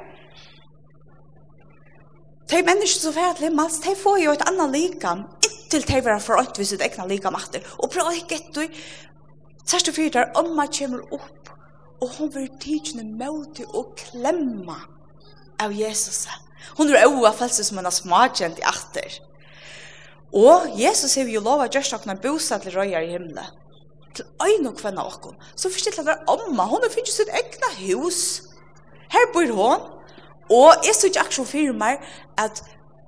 de 2.52 2.61
mennesker 2.66 3.00
som 3.00 3.14
fer 3.16 3.37
til 3.37 3.49
himmels, 3.49 3.78
de 3.85 3.94
får 3.97 4.18
jo 4.23 4.35
et 4.37 4.44
annet 4.49 4.75
likam, 4.75 5.25
inntil 5.47 5.87
de 5.88 6.00
vera 6.04 6.21
forønt 6.21 6.59
ved 6.61 6.68
sitt 6.68 6.85
egna 6.85 7.06
likam 7.09 7.37
etter. 7.38 7.64
Og 7.80 7.90
prøv 7.92 8.11
å 8.11 8.16
ikke 8.16 8.38
etter, 8.40 8.68
sørst 9.64 9.88
og 9.88 9.97
fyrt 9.97 10.18
der, 10.18 10.32
omma 10.38 10.66
kommer 10.68 11.04
opp, 11.16 11.52
og 12.02 12.16
hun 12.18 12.32
vil 12.35 12.50
tidsne 12.61 13.06
møte 13.06 13.64
og 13.71 13.94
klemma 13.99 14.80
av 15.62 15.73
Jesus. 15.76 16.26
Hun 16.76 16.90
er 16.90 17.06
også 17.06 17.32
følelse 17.38 17.66
som 17.68 17.80
hun 17.80 17.88
har 17.88 17.94
smakjent 17.94 18.61
i 18.61 18.66
etter. 18.68 19.18
Og 20.32 20.73
Jesus 20.80 21.14
har 21.16 21.28
jo 21.28 21.42
lov 21.44 21.62
at 21.62 21.75
gjørst 21.76 21.97
okna 21.99 22.16
bosa 22.21 22.59
til 22.61 22.75
røyar 22.76 23.04
i 23.04 23.12
himmelen. 23.14 23.59
Til 24.12 24.28
øyne 24.44 24.73
og 24.73 24.76
kvenna 24.76 25.04
okkon. 25.09 25.37
Så 25.56 25.71
forstilt 25.73 25.97
han 26.00 26.09
der 26.09 26.25
omma, 26.28 26.66
hun 26.68 26.85
har 26.85 26.92
finnet 26.92 27.12
sitt 27.12 27.32
egna 27.32 27.71
hus. 27.80 28.42
Her 29.12 29.28
bor 29.32 29.52
hun, 29.56 29.87
Og 30.50 30.84
jeg 30.87 30.94
synes 30.94 31.11
ikke 31.11 31.25
akkurat 31.26 31.50
for 31.52 31.78
meg 31.78 32.00
at 32.40 32.62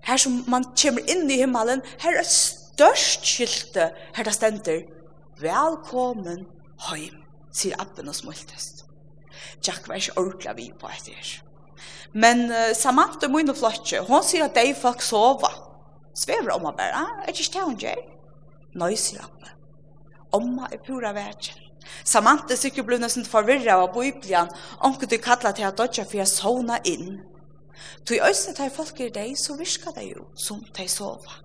her 0.04 0.20
som 0.20 0.42
man 0.50 0.66
kommer 0.76 1.04
inn 1.10 1.30
i 1.30 1.40
himmelen, 1.40 1.82
her 2.02 2.18
er 2.20 2.28
størst 2.28 3.24
skilte, 3.26 3.90
her 4.16 4.26
det 4.26 4.34
stender, 4.36 4.84
velkommen 5.40 6.44
heim, 6.90 7.22
sier 7.54 7.80
Abben 7.80 8.10
og 8.12 8.16
smultest. 8.16 8.84
Jack 9.64 9.88
var 9.88 9.98
ikke 9.98 10.18
ordentlig 10.20 10.56
vi 10.58 10.70
på 10.80 10.90
etter. 10.92 11.32
Men 12.14 12.46
uh, 12.52 12.70
Samantha 12.76 13.28
må 13.28 13.40
inn 13.42 13.50
og 13.50 13.58
flotje, 13.58 14.04
hun 14.06 14.22
sier 14.22 14.46
at 14.46 14.58
de 14.58 14.74
folk 14.78 15.02
sova. 15.02 15.50
Svever 16.14 16.52
om 16.54 16.68
å 16.68 16.74
bare, 16.76 17.06
er 17.24 17.32
det 17.32 17.40
ikke 17.42 17.56
det 17.56 17.64
hun 17.64 17.80
gjør? 17.80 18.02
Nei, 18.78 18.92
sier 18.98 19.24
Abbe. 19.24 19.50
Omma 20.34 20.68
er 20.70 20.82
pura 20.82 21.10
verden. 21.14 21.63
Samantha 22.04 22.56
sikkert 22.56 22.88
ble 22.88 22.98
nesten 23.02 23.26
forvirret 23.28 23.72
av 23.74 23.92
Bibelen, 23.94 24.50
onker 24.84 25.10
du 25.10 25.18
kallet 25.18 25.58
til 25.58 25.68
at 25.68 25.78
dodja 25.78 26.04
for 26.04 26.20
jeg 26.20 26.30
sovna 26.30 26.80
inn. 26.84 27.22
Tog 28.06 28.20
øyne 28.20 28.54
til 28.56 28.70
folk 28.74 29.00
i 29.00 29.10
deg, 29.12 29.34
så 29.38 29.56
virka 29.58 29.92
det 29.96 30.10
jo 30.12 30.28
som 30.36 30.62
de 30.76 30.88
sova. 30.88 31.40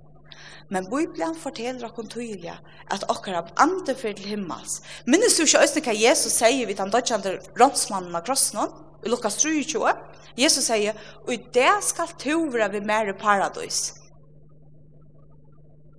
Men 0.69 0.86
Bibelen 0.86 1.34
forteller 1.36 1.88
okkur 1.88 2.05
tydelig 2.12 2.53
at 2.93 3.08
okkar 3.10 3.39
av 3.39 3.50
andre 3.58 3.96
for 3.98 4.13
til 4.13 4.29
himmels. 4.36 4.81
Minnes 5.10 5.38
du 5.38 5.43
ikke 5.43 5.63
øyne 5.63 5.86
hva 5.88 5.96
Jesus 5.98 6.38
sier 6.38 6.69
vidt 6.69 6.81
han 6.84 6.93
dodjande 6.93 7.39
rådsmannen 7.58 8.15
av 8.15 8.25
krossen, 8.27 8.62
i 9.00 9.10
Lukas 9.10 9.39
23, 9.39 9.93
Jesus 10.38 10.67
sier, 10.67 10.98
og 11.25 11.34
i 11.34 11.39
det 11.55 11.72
skal 11.88 12.12
tovra 12.19 12.67
vi 12.72 12.81
mer 12.84 13.10
i 13.10 13.15
paradis. 13.17 13.93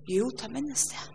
Jo, 0.07 0.29
ta 0.31 0.47
minnes 0.49 0.87
det. 0.91 1.10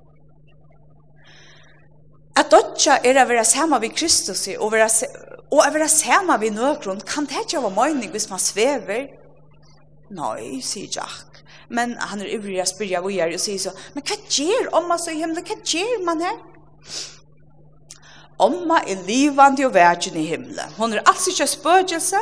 At 2.36 2.50
dotja 2.52 2.98
er 3.04 3.16
å 3.16 3.28
være 3.28 3.44
sammen 3.48 3.80
med 3.80 3.94
Kristus 3.96 4.44
og, 4.58 4.68
være 4.74 4.90
og 5.48 5.62
å 5.62 5.70
være 5.72 5.88
sammen 5.88 6.40
med 6.42 6.58
nøkron, 6.58 7.00
kan 7.06 7.28
det 7.28 7.46
ikke 7.46 7.62
være 7.64 7.76
mening 7.78 8.12
hvis 8.12 8.28
man 8.28 8.42
svever? 8.42 9.08
Nei, 10.16 10.60
sier 10.62 10.90
Jack. 10.98 11.40
Men 11.72 11.96
han 11.98 12.20
er 12.22 12.34
ivrig 12.36 12.60
å 12.62 12.68
spørre 12.68 13.00
hva 13.02 13.10
gjør, 13.10 13.34
og 13.34 13.42
sier 13.42 13.62
så, 13.62 13.72
men 13.94 14.04
hva 14.06 14.18
gjør 14.30 14.68
omma 14.78 14.98
så 15.00 15.14
i 15.14 15.18
himmelen? 15.22 15.46
Hva 15.48 15.56
gjør 15.72 16.04
man 16.06 16.22
her? 16.22 16.36
Omma 18.46 18.82
er 18.84 19.00
livande 19.08 19.64
og 19.64 19.72
vergen 19.74 20.18
i 20.20 20.26
himmelen. 20.28 20.74
Hon 20.76 20.92
er 20.92 21.04
altså 21.08 21.32
ikke 21.32 21.48
spøkelse. 21.48 22.20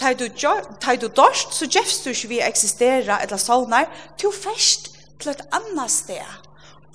Tar 0.00 0.16
du, 0.16 0.28
du 0.28 1.08
dorsk, 1.16 1.52
så 1.56 1.66
gjøfst 1.68 2.04
du 2.04 2.12
ikke 2.12 2.28
vi 2.28 2.40
eksisterer 2.44 3.18
eller 3.18 3.40
sånne. 3.40 3.82
her. 3.82 4.06
Du 4.20 4.30
først 4.32 4.92
til 5.20 5.32
et 5.32 5.42
annet 5.52 5.90
sted. 5.90 6.36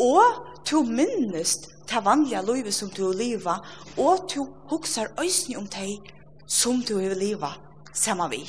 Og 0.02 0.22
du 0.70 0.82
minnest 0.86 1.75
ta 1.88 2.02
vanliga 2.02 2.42
livet 2.46 2.74
som 2.74 2.90
du 2.90 3.12
leva 3.14 3.60
og 3.98 4.28
du 4.34 4.46
hugsar 4.72 5.12
øysni 5.22 5.58
om 5.58 5.68
tei 5.68 6.00
som 6.48 6.82
du 6.82 6.98
vil 6.98 7.18
leva 7.18 7.54
saman 7.94 8.32
vi. 8.32 8.44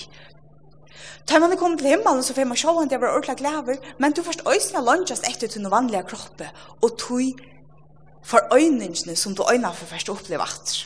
Ta 1.26 1.38
man 1.43 1.52
er 1.52 1.61
kommet 1.61 1.81
til 1.83 1.90
himmelen 1.90 2.23
så 2.23 2.35
får 2.35 2.49
man 2.49 2.59
sjå 2.59 2.75
han 2.78 2.90
det 2.90 3.00
var 3.00 3.14
ordentlig 3.14 3.37
glæver, 3.40 3.78
men 3.99 4.12
du 4.12 4.23
først 4.23 4.45
øysni 4.47 4.83
lunchast 4.83 5.28
etter 5.28 5.49
til 5.49 5.62
den 5.62 5.71
vanlige 5.71 6.07
kroppe 6.09 6.50
og 6.83 6.99
tui 6.99 7.35
for 8.26 8.47
øyningene 8.55 9.16
som 9.16 9.35
du 9.35 9.43
øyna 9.52 9.71
for 9.71 9.87
først 9.87 10.11
oppleva 10.11 10.47
at. 10.47 10.76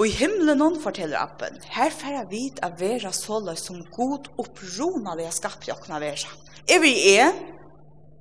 Og 0.00 0.08
i 0.08 0.14
himmelen 0.16 0.58
noen 0.58 0.80
forteller 0.82 1.20
appen, 1.20 1.58
her 1.76 1.92
færa 1.94 2.24
vite 2.26 2.64
av 2.64 2.78
vera 2.80 3.12
såla 3.14 3.52
som 3.54 3.84
god 3.94 4.30
opprona 4.40 5.14
det 5.18 5.28
jeg 5.28 5.36
skapte 5.36 5.74
okna 5.74 6.00
vera. 6.02 6.32
Er 6.66 6.80
vi 6.82 6.92
er, 7.12 7.36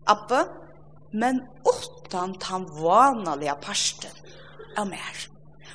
appen, 0.06 0.52
men 1.14 1.42
åttan 1.68 2.38
tan 2.40 2.66
vanaliga 2.80 3.56
parsten 3.56 4.16
av 4.78 4.90
mer. 4.90 5.28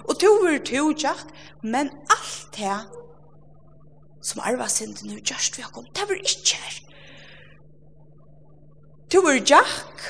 Og 0.07 0.18
to 0.20 0.31
er 0.49 0.61
to 0.64 0.90
Jack, 0.96 1.29
men 1.62 1.90
alt 2.12 2.57
det 2.57 2.77
som 4.27 4.42
arva 4.42 4.68
sindi 4.68 5.07
nu 5.07 5.20
just 5.20 5.59
vi 5.59 5.62
har 5.62 5.70
kom, 5.70 5.87
det 5.94 6.09
var 6.09 6.18
ikke 6.18 6.59
her. 6.59 6.81
To 9.14 9.22
er 9.31 9.38
jack, 9.38 10.03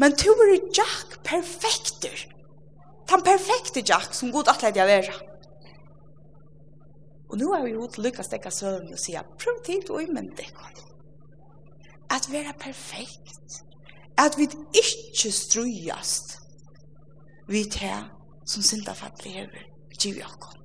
men 0.00 0.16
to 0.16 0.32
er 0.32 0.54
jack 0.72 1.18
perfekter. 1.24 2.24
Tan 3.08 3.20
perfekte 3.22 3.82
jack 3.84 4.14
som 4.16 4.32
god 4.32 4.48
atleid 4.48 4.80
jeg 4.80 4.88
vera. 4.88 5.16
Og 7.28 7.38
nu 7.38 7.50
er 7.52 7.66
vi 7.66 7.74
jo 7.74 7.84
til 7.90 8.06
lykkast 8.06 8.32
ekka 8.36 8.52
søvn 8.54 8.94
og 8.94 9.00
sier, 9.00 9.26
prøv 9.40 9.60
til 9.66 9.84
å 9.92 10.00
imende. 10.00 10.46
At 12.08 12.30
vera 12.32 12.54
perfekt 12.56 13.60
at 14.20 14.38
vi 14.38 14.48
ikke 14.76 15.32
strøyast 15.32 16.38
vi 17.50 17.64
til 17.70 18.04
som 18.48 18.62
syndafallet 18.62 19.32
hever 19.32 19.64
giv 19.98 20.20
okkom. 20.24 20.60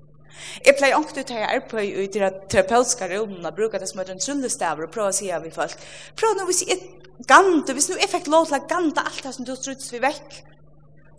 Jeg 0.65 0.75
pleier 0.79 0.95
ångt 0.95 1.17
ut 1.17 1.31
her 1.33 1.41
jeg 1.43 1.57
er 1.57 1.65
på 1.67 1.81
i 1.83 2.07
de 2.07 2.29
terapeutiske 2.51 3.09
rommene 3.11 3.49
og 3.49 3.57
bruker 3.57 3.81
det 3.81 3.89
som 3.89 3.99
er 4.01 4.13
en 4.13 4.21
trullestaver 4.23 4.87
og 4.87 4.93
prøver 4.93 5.11
å 5.11 5.17
si 5.17 5.27
av 5.35 5.45
i 5.47 5.51
folk. 5.53 5.75
Prøv 6.19 6.37
nå 6.37 6.45
hvis 6.47 6.63
jeg 6.67 6.79
gante, 7.27 7.75
hvis 7.75 7.89
nå 7.91 7.99
jeg 7.99 8.11
fikk 8.11 8.29
lov 8.31 8.47
til 8.47 8.59
å 8.59 8.69
gante 8.69 9.03
alt 9.03 9.25
det 9.25 9.33
som 9.35 9.47
du 9.47 9.53
struts 9.57 9.91
vi 9.93 10.01
vekk. 10.03 10.39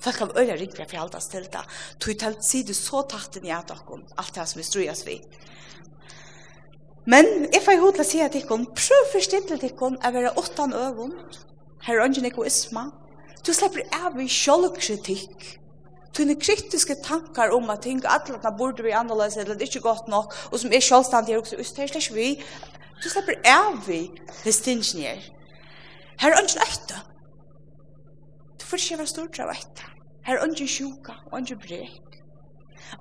Folk 0.01 0.23
av 0.25 0.33
øyne 0.41 0.57
ringer 0.57 0.89
for 0.89 1.03
alt 1.03 1.17
det 1.17 1.23
stilte. 1.25 1.61
Tog 2.01 2.17
til 2.23 2.33
å 2.33 2.45
si 2.45 2.63
det 2.65 2.77
så 2.79 3.05
tatt 3.09 3.37
inn 3.37 3.51
i 3.51 3.53
at 3.53 3.69
dere, 3.69 4.01
alt 4.17 4.35
det 4.39 4.49
som 4.49 4.61
vi 4.63 4.65
strujas 4.65 5.05
vi. 5.05 5.19
Men 7.11 7.29
jeg 7.51 7.61
får 7.65 7.77
jo 7.77 7.93
til 7.93 8.05
å 8.05 8.09
si 8.09 8.25
at 8.25 8.37
dere, 8.37 8.61
prøv 8.81 9.13
forstille 9.13 9.61
dere 9.61 9.77
å 9.77 10.13
være 10.17 10.33
åttan 10.41 10.73
øvund, 10.77 11.41
her 11.83 12.01
er 12.01 12.05
ingen 12.05 12.29
egoisma. 12.29 12.91
Du 13.47 13.53
slipper 13.57 13.87
av 14.05 14.19
i 14.21 14.29
sjølvkritikk. 14.29 15.47
Tune 16.13 16.35
kritiske 16.35 16.97
tankar 17.05 17.55
om 17.55 17.71
at 17.71 17.85
ting 17.87 18.03
at 18.05 18.23
atlatna 18.23 18.51
burde 18.59 18.83
vi 18.83 18.93
annerledes 18.97 19.37
eller 19.37 19.55
det 19.55 19.69
er 19.69 19.73
ikke 19.73 19.87
godt 19.87 20.09
nok, 20.09 20.35
og 20.53 20.59
som 20.61 20.73
er 20.73 20.83
sjølvstandig 20.83 21.39
og 21.39 21.47
så 21.47 21.57
er 21.57 21.87
det 21.87 22.03
er 22.03 22.15
vi. 22.15 22.29
Du 23.01 23.09
slipper 23.09 23.39
av 23.49 23.89
i 23.89 24.11
distinction 24.45 25.01
her. 25.01 25.23
Her 26.21 26.35
er 26.35 26.43
ingen 26.43 26.67
øyta. 26.67 27.01
Du 28.61 28.67
får 28.67 28.77
ikke 28.77 28.99
være 28.99 29.15
stort 29.15 29.41
av 29.41 29.55
øyta. 29.55 29.89
Her 30.27 30.39
er 30.39 30.45
ingen 30.45 30.69
sjuka 30.69 31.17
og 31.33 31.39
ingen 31.39 31.59
brek. 31.59 32.11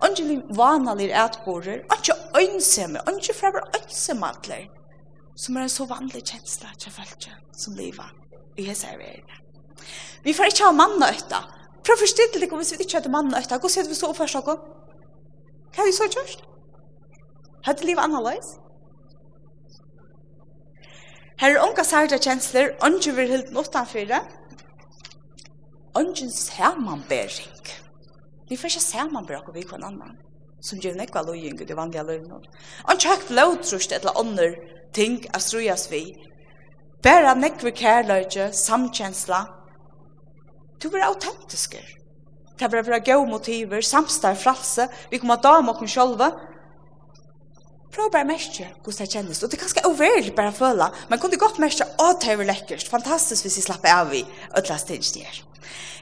Ingen 0.07 0.43
vanlige 0.55 1.25
etborer, 1.25 1.81
ingen 1.81 2.17
øynsomme, 2.39 2.99
ingen 3.09 3.35
frever 3.35 3.61
øynsemmatler, 3.75 4.63
som 5.35 5.57
er 5.57 5.61
en 5.61 5.69
så 5.69 5.85
vanlig 5.85 6.23
kjensla 6.23 6.69
til 6.79 6.91
folk 6.91 7.29
som 7.57 7.73
lever 7.75 8.18
i 8.59 8.67
hese 8.67 8.91
verden. 8.99 9.39
Vi 10.23 10.35
får 10.35 10.51
ikke 10.51 10.67
ha 10.67 10.75
manna 10.75 11.09
øyta. 11.13 11.41
Prøv 11.85 11.95
å 11.95 12.03
forstille 12.03 12.41
deg 12.41 12.53
hvis 12.53 12.73
vi 12.75 12.83
ikke 12.83 12.97
har 12.97 13.01
hadde 13.03 13.13
manna 13.13 13.39
øtta. 13.39 13.57
Hvordan 13.57 13.81
hadde 13.81 13.93
vi 13.93 13.97
så 13.97 14.09
oppførst 14.11 14.39
dere? 14.39 14.57
Hva 15.69 15.79
hadde 15.79 15.91
vi 15.91 15.95
så 15.97 16.09
gjort? 16.11 16.43
du 17.79 17.85
livet 17.87 18.03
annerledes? 18.03 18.57
Her 21.39 21.55
er 21.55 21.63
unga 21.63 21.85
særda 21.87 22.17
kjensler, 22.19 22.73
ongen 22.83 23.15
vil 23.15 23.29
hilden 23.31 23.57
utanfyrre, 23.57 24.19
ongen 25.95 26.31
samanbering. 26.35 27.69
Vi 28.49 28.57
får 28.59 28.73
ikke 28.73 28.83
samanbering 28.83 29.47
av 29.47 29.55
vi 29.55 29.63
kvann 29.63 29.85
annan, 29.87 30.17
som 30.59 30.81
gjør 30.83 30.97
nekva 30.99 31.23
lojing 31.23 31.55
i 31.61 31.67
det 31.69 31.77
vanlige 31.79 32.03
løgnet. 32.03 32.49
Ongen 32.83 33.07
har 33.07 33.21
ikke 33.21 33.31
blodtrust 33.31 33.95
eller 33.95 34.19
ånder 34.19 34.57
ting 34.93 35.21
av 35.31 35.45
strujas 35.45 35.87
vi, 35.91 36.03
Bæra 37.03 37.33
nekve 37.33 37.71
kærløyge, 37.71 38.49
samkjensla. 38.53 39.45
Du 40.83 40.89
vera 40.91 41.07
autentisker. 41.07 41.85
Det 42.59 42.67
vera 42.71 42.83
bra 42.83 42.99
gau 42.99 43.23
motiver, 43.25 43.81
samstar 43.81 44.35
fralse, 44.35 44.89
vi 45.11 45.19
kommer 45.19 45.39
at 45.39 45.45
om 45.47 45.71
okken 45.71 45.87
sjolva. 45.87 46.33
Prøv 47.89 48.11
bare 48.11 48.27
mestje 48.27 48.67
hvordan 48.83 49.05
det 49.05 49.13
kjennes. 49.13 49.39
Og 49.43 49.49
det 49.49 49.57
er 49.57 49.63
ganske 49.63 49.85
overlig 49.87 50.33
bare 50.35 50.51
føle, 50.51 50.89
men 51.09 51.21
kunne 51.23 51.39
godt 51.39 51.61
mestje 51.63 51.87
å 52.03 52.11
det 52.19 52.33
er 52.35 52.43
lekkert. 52.51 52.91
Fantastisk 52.91 53.47
hvis 53.47 53.61
vi 53.61 53.65
slapper 53.69 53.95
av 53.95 54.11
i 54.13 54.25
ødla 54.59 54.77
stinsk 54.77 55.21
der. 55.21 55.39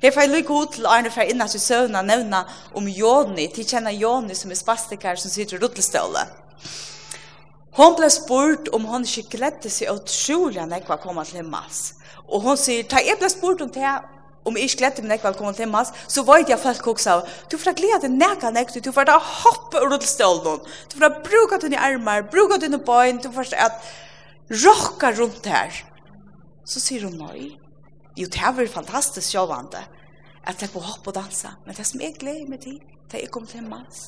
Her 0.02 0.14
får 0.14 0.34
lykke 0.34 0.54
ut 0.54 0.74
til 0.76 0.90
Arne 0.90 1.14
fra 1.14 1.30
innan 1.30 1.50
til 1.50 1.62
søvna 1.62 2.02
nevna 2.02 2.44
om 2.74 2.90
Joni, 2.90 3.48
til 3.54 3.70
kjenner 3.70 3.94
Joni 3.94 4.36
som 4.38 4.52
er 4.52 4.58
spastikar 4.58 5.22
som 5.22 5.32
sitter 5.32 5.58
i 5.58 5.62
ruttelstålet. 5.62 6.47
Hon 7.78 7.94
ble 7.94 8.10
spurt 8.10 8.72
om 8.74 8.88
hon 8.90 9.06
ikke 9.06 9.38
gledde 9.38 9.70
seg 9.70 9.92
utrolig 9.94 10.58
enn 10.64 10.74
jeg 10.74 10.86
var 10.88 11.02
til 11.04 11.44
himmels. 11.44 11.82
Og 12.28 12.42
hon 12.44 12.58
sier, 12.58 12.88
ta 12.90 13.04
jeg 13.06 13.20
ble 13.22 13.30
spurt 13.30 13.62
om 13.62 13.70
det, 13.72 13.92
om 14.48 14.56
jeg 14.58 14.70
ikke 14.70 14.80
gledde 14.82 15.04
meg 15.08 15.22
var 15.24 15.36
kommet 15.36 15.58
til 15.60 15.68
Himmas, 15.68 15.92
så 16.08 16.24
vet 16.28 16.50
jeg 16.50 16.60
folk 16.62 16.88
også, 16.94 17.20
du 17.52 17.58
får 17.60 17.76
glede 17.78 18.00
deg 18.06 18.16
nekva 18.16 18.52
nekva, 18.56 18.80
du 18.80 18.92
får 18.96 19.10
da 19.10 19.18
hoppe 19.20 19.82
og 19.82 19.92
rulle 19.92 20.08
stålen, 20.08 20.62
du 20.88 20.98
får 21.02 21.20
bruka 21.26 21.60
dine 21.64 21.82
armar, 21.84 22.26
bruka 22.32 22.60
dine 22.64 22.80
bøyn, 22.80 23.20
du 23.24 23.30
får 23.36 23.54
at 23.60 23.82
rocka 24.64 25.12
rundt 25.20 25.50
her. 25.52 25.82
Så 26.68 26.84
sier 26.84 27.08
hun, 27.08 27.20
nei, 27.20 27.58
jo, 28.16 28.28
det 28.28 28.42
er 28.42 28.56
vel 28.56 28.72
fantastisk 28.72 29.28
sjåvande, 29.30 29.84
at 30.48 30.64
jeg 30.64 30.72
får 30.72 30.88
hoppe 30.94 31.12
og 31.12 31.20
dansa, 31.20 31.58
men 31.68 31.76
det 31.76 31.88
som 31.88 32.04
jeg 32.04 32.16
gleder 32.20 32.48
meg 32.52 32.64
til, 32.64 32.80
det 33.08 33.20
er 33.20 33.28
jeg 33.28 33.34
kommer 33.36 33.52
til 33.52 33.66
Himmas, 33.66 34.08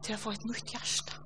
det 0.00 0.14
er 0.14 0.20
å 0.20 0.24
få 0.28 0.38
et 0.38 0.46
nytt 0.48 0.76
hjerte 0.78 1.19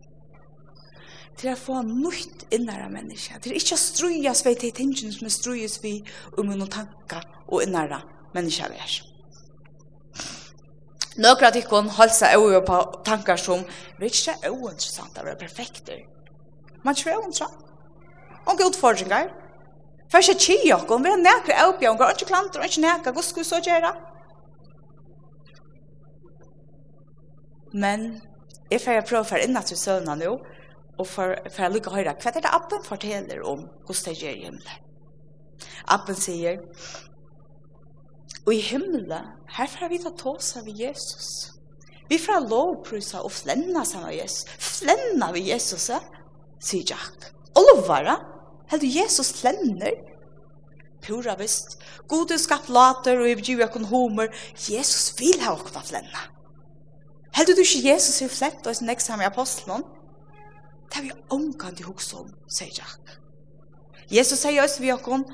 til 1.38 1.50
å 1.52 1.58
få 1.58 1.80
nytt 1.86 2.46
innere 2.54 2.86
mennesker, 2.92 3.40
til 3.42 3.56
ikke 3.58 3.76
å 3.76 3.80
strues 3.80 4.44
ved 4.46 4.60
de 4.62 4.70
tingene 4.74 5.12
som 5.14 5.26
er 5.26 5.34
strøyes 5.34 5.80
vi 5.82 5.96
om 6.38 6.46
noen 6.50 6.70
tanker 6.70 7.26
og 7.48 7.64
innere 7.64 8.00
mennesker 8.34 8.70
vi 8.72 8.80
er. 8.84 8.94
Några 11.24 11.50
av 11.50 11.54
holdt 11.94 12.14
seg 12.14 12.38
over 12.38 12.64
på 12.66 12.78
tankar 13.06 13.38
som 13.38 13.62
vi 14.00 14.10
ikke 14.10 14.34
er 14.42 14.50
uinteressant 14.50 15.18
å 15.18 15.26
være 15.26 15.38
perfekter. 15.38 16.00
Man 16.82 16.94
tror 16.98 17.22
uinteressant. 17.22 17.60
Og 18.50 18.60
utfordringer. 18.66 19.30
Først 20.10 20.30
er 20.34 20.38
tjej 20.38 20.66
dere, 20.66 20.98
vi 21.02 21.10
har 21.10 21.22
nekre 21.22 21.54
og 21.70 22.02
ikke 22.12 22.28
klanter, 22.28 22.66
ikke 22.66 22.82
nekre, 22.82 23.12
hva 23.14 23.22
skal 23.22 23.42
vi 23.42 23.48
så 23.48 23.60
gjøre? 23.64 23.94
Men 27.74 28.04
jeg 28.70 28.82
får 28.84 29.00
prøve 29.08 29.24
å 29.24 29.30
for 29.30 29.42
innat 29.42 29.70
til 29.70 29.78
søvnene 29.80 30.20
nå, 30.20 30.34
og 30.98 31.06
for, 31.06 31.34
for 31.50 31.64
jeg 31.64 31.74
lykker 31.74 31.96
høre, 31.96 32.14
hva 32.14 32.30
er 32.30 32.44
det 32.44 32.52
appen 32.54 32.84
forteller 32.86 33.42
om 33.42 33.64
hvordan 33.86 34.04
det 34.06 34.20
gjør 34.20 34.42
himmelen? 34.44 34.82
Appen 35.90 36.16
sier, 36.16 36.60
og 38.44 38.52
i 38.52 38.60
himmelen, 38.60 39.32
herfra 39.56 39.88
vi 39.88 40.00
ta 40.02 40.12
tåsa 40.16 40.60
av 40.60 40.68
Jesus. 40.68 41.28
Vi 42.10 42.18
får 42.20 42.44
lovprusa 42.50 43.22
og 43.24 43.32
flenna 43.32 43.84
sammen 43.88 44.10
med 44.10 44.18
Jesus. 44.18 44.44
Flenna 44.60 45.30
vi 45.32 45.46
Jesus, 45.48 45.88
sier 46.60 46.90
Jack. 46.92 47.30
Og 47.56 47.64
lovvara, 47.70 48.18
heldur 48.68 48.92
Jesus 48.98 49.32
flenner, 49.38 49.96
pura 51.04 51.36
vist. 51.40 51.78
God 52.08 52.28
du 52.28 52.36
skapt 52.40 52.68
later 52.72 53.22
og 53.22 53.30
ibgiv 53.30 53.64
kun 53.72 53.88
homer. 53.88 54.28
Jesus 54.68 55.14
vil 55.18 55.40
ha 55.40 55.54
okkur 55.56 55.80
flenna. 55.80 56.28
Heldur 57.34 57.56
du 57.56 57.64
ikke 57.64 57.88
Jesus 57.88 58.20
er 58.22 58.32
flett 58.32 58.66
og 58.68 58.76
sin 58.76 58.92
eksamen 58.92 59.24
i 59.24 59.30
apostelen? 59.30 59.84
Det 60.88 60.98
har 60.98 61.06
vi 61.06 61.12
omgang 61.34 61.76
til 61.76 61.88
hos 61.88 62.12
om, 62.16 62.30
sier 62.50 62.72
Jack. 62.74 63.16
Jesus 64.12 64.42
sier 64.44 64.62
også 64.62 64.84
vi 64.84 64.92
okkom, 64.94 65.24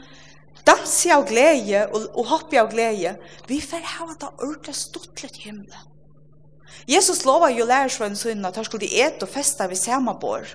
dansi 0.66 1.10
av 1.12 1.26
glede 1.28 1.86
og, 1.90 2.06
og 2.14 2.28
hoppi 2.30 2.60
av 2.60 2.70
glede, 2.72 3.16
vi 3.48 3.60
fer 3.64 3.84
hava 3.96 4.14
det 4.14 4.30
ordentlig 4.38 4.76
stortlet 4.78 5.40
himmel. 5.44 5.86
Jesus 6.88 7.24
lova 7.26 7.50
jo 7.52 7.66
lærersvenn 7.68 8.16
sunn 8.16 8.46
at 8.46 8.56
han 8.56 8.66
skulle 8.66 8.86
de 8.86 9.02
et 9.02 9.22
og 9.22 9.30
festa 9.30 9.66
ved 9.68 9.78
samme 9.78 10.14
bor. 10.22 10.46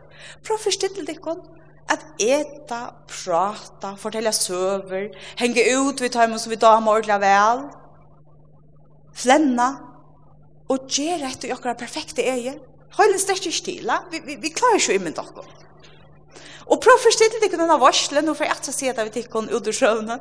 Prøv 0.46 0.62
forstittel 0.64 1.06
dikkon 1.08 1.44
at 1.92 2.02
eta, 2.22 2.96
prata, 3.06 3.94
fortelle 4.02 4.32
søver, 4.34 5.12
henge 5.38 5.66
ut 5.78 6.02
ved 6.02 6.14
tøymen 6.16 6.42
som 6.42 6.54
vi 6.54 6.58
damer 6.62 6.98
ordentlig 6.98 7.20
vel, 7.22 7.66
flenna 9.16 9.68
og 10.72 10.88
gjøre 10.90 11.30
etter 11.30 11.54
okkara 11.54 11.78
perfekte 11.78 12.26
egen. 12.26 12.58
Høylen 12.96 13.20
sterk 13.20 13.46
ikke 13.50 13.66
til, 13.66 13.92
vi, 14.12 14.22
vi, 14.24 14.36
vi 14.40 14.52
klarer 14.56 14.80
ikke 14.80 14.94
å 14.94 15.00
imen 15.00 15.16
dere. 15.16 15.46
Og 16.66 16.80
prøv 16.82 16.98
å 16.98 17.04
forstille 17.04 17.42
dere 17.42 17.60
denne 17.60 17.78
varslen, 17.82 18.30
og 18.32 18.38
for 18.40 18.48
jeg 18.48 18.58
skal 18.62 18.76
si 18.76 18.88
at 18.90 19.00
jeg 19.02 19.10
vet 19.10 19.20
ikke 19.22 19.42
om 19.42 19.50
ut 19.52 19.68
i 19.70 19.74
sjøvne. 19.76 20.18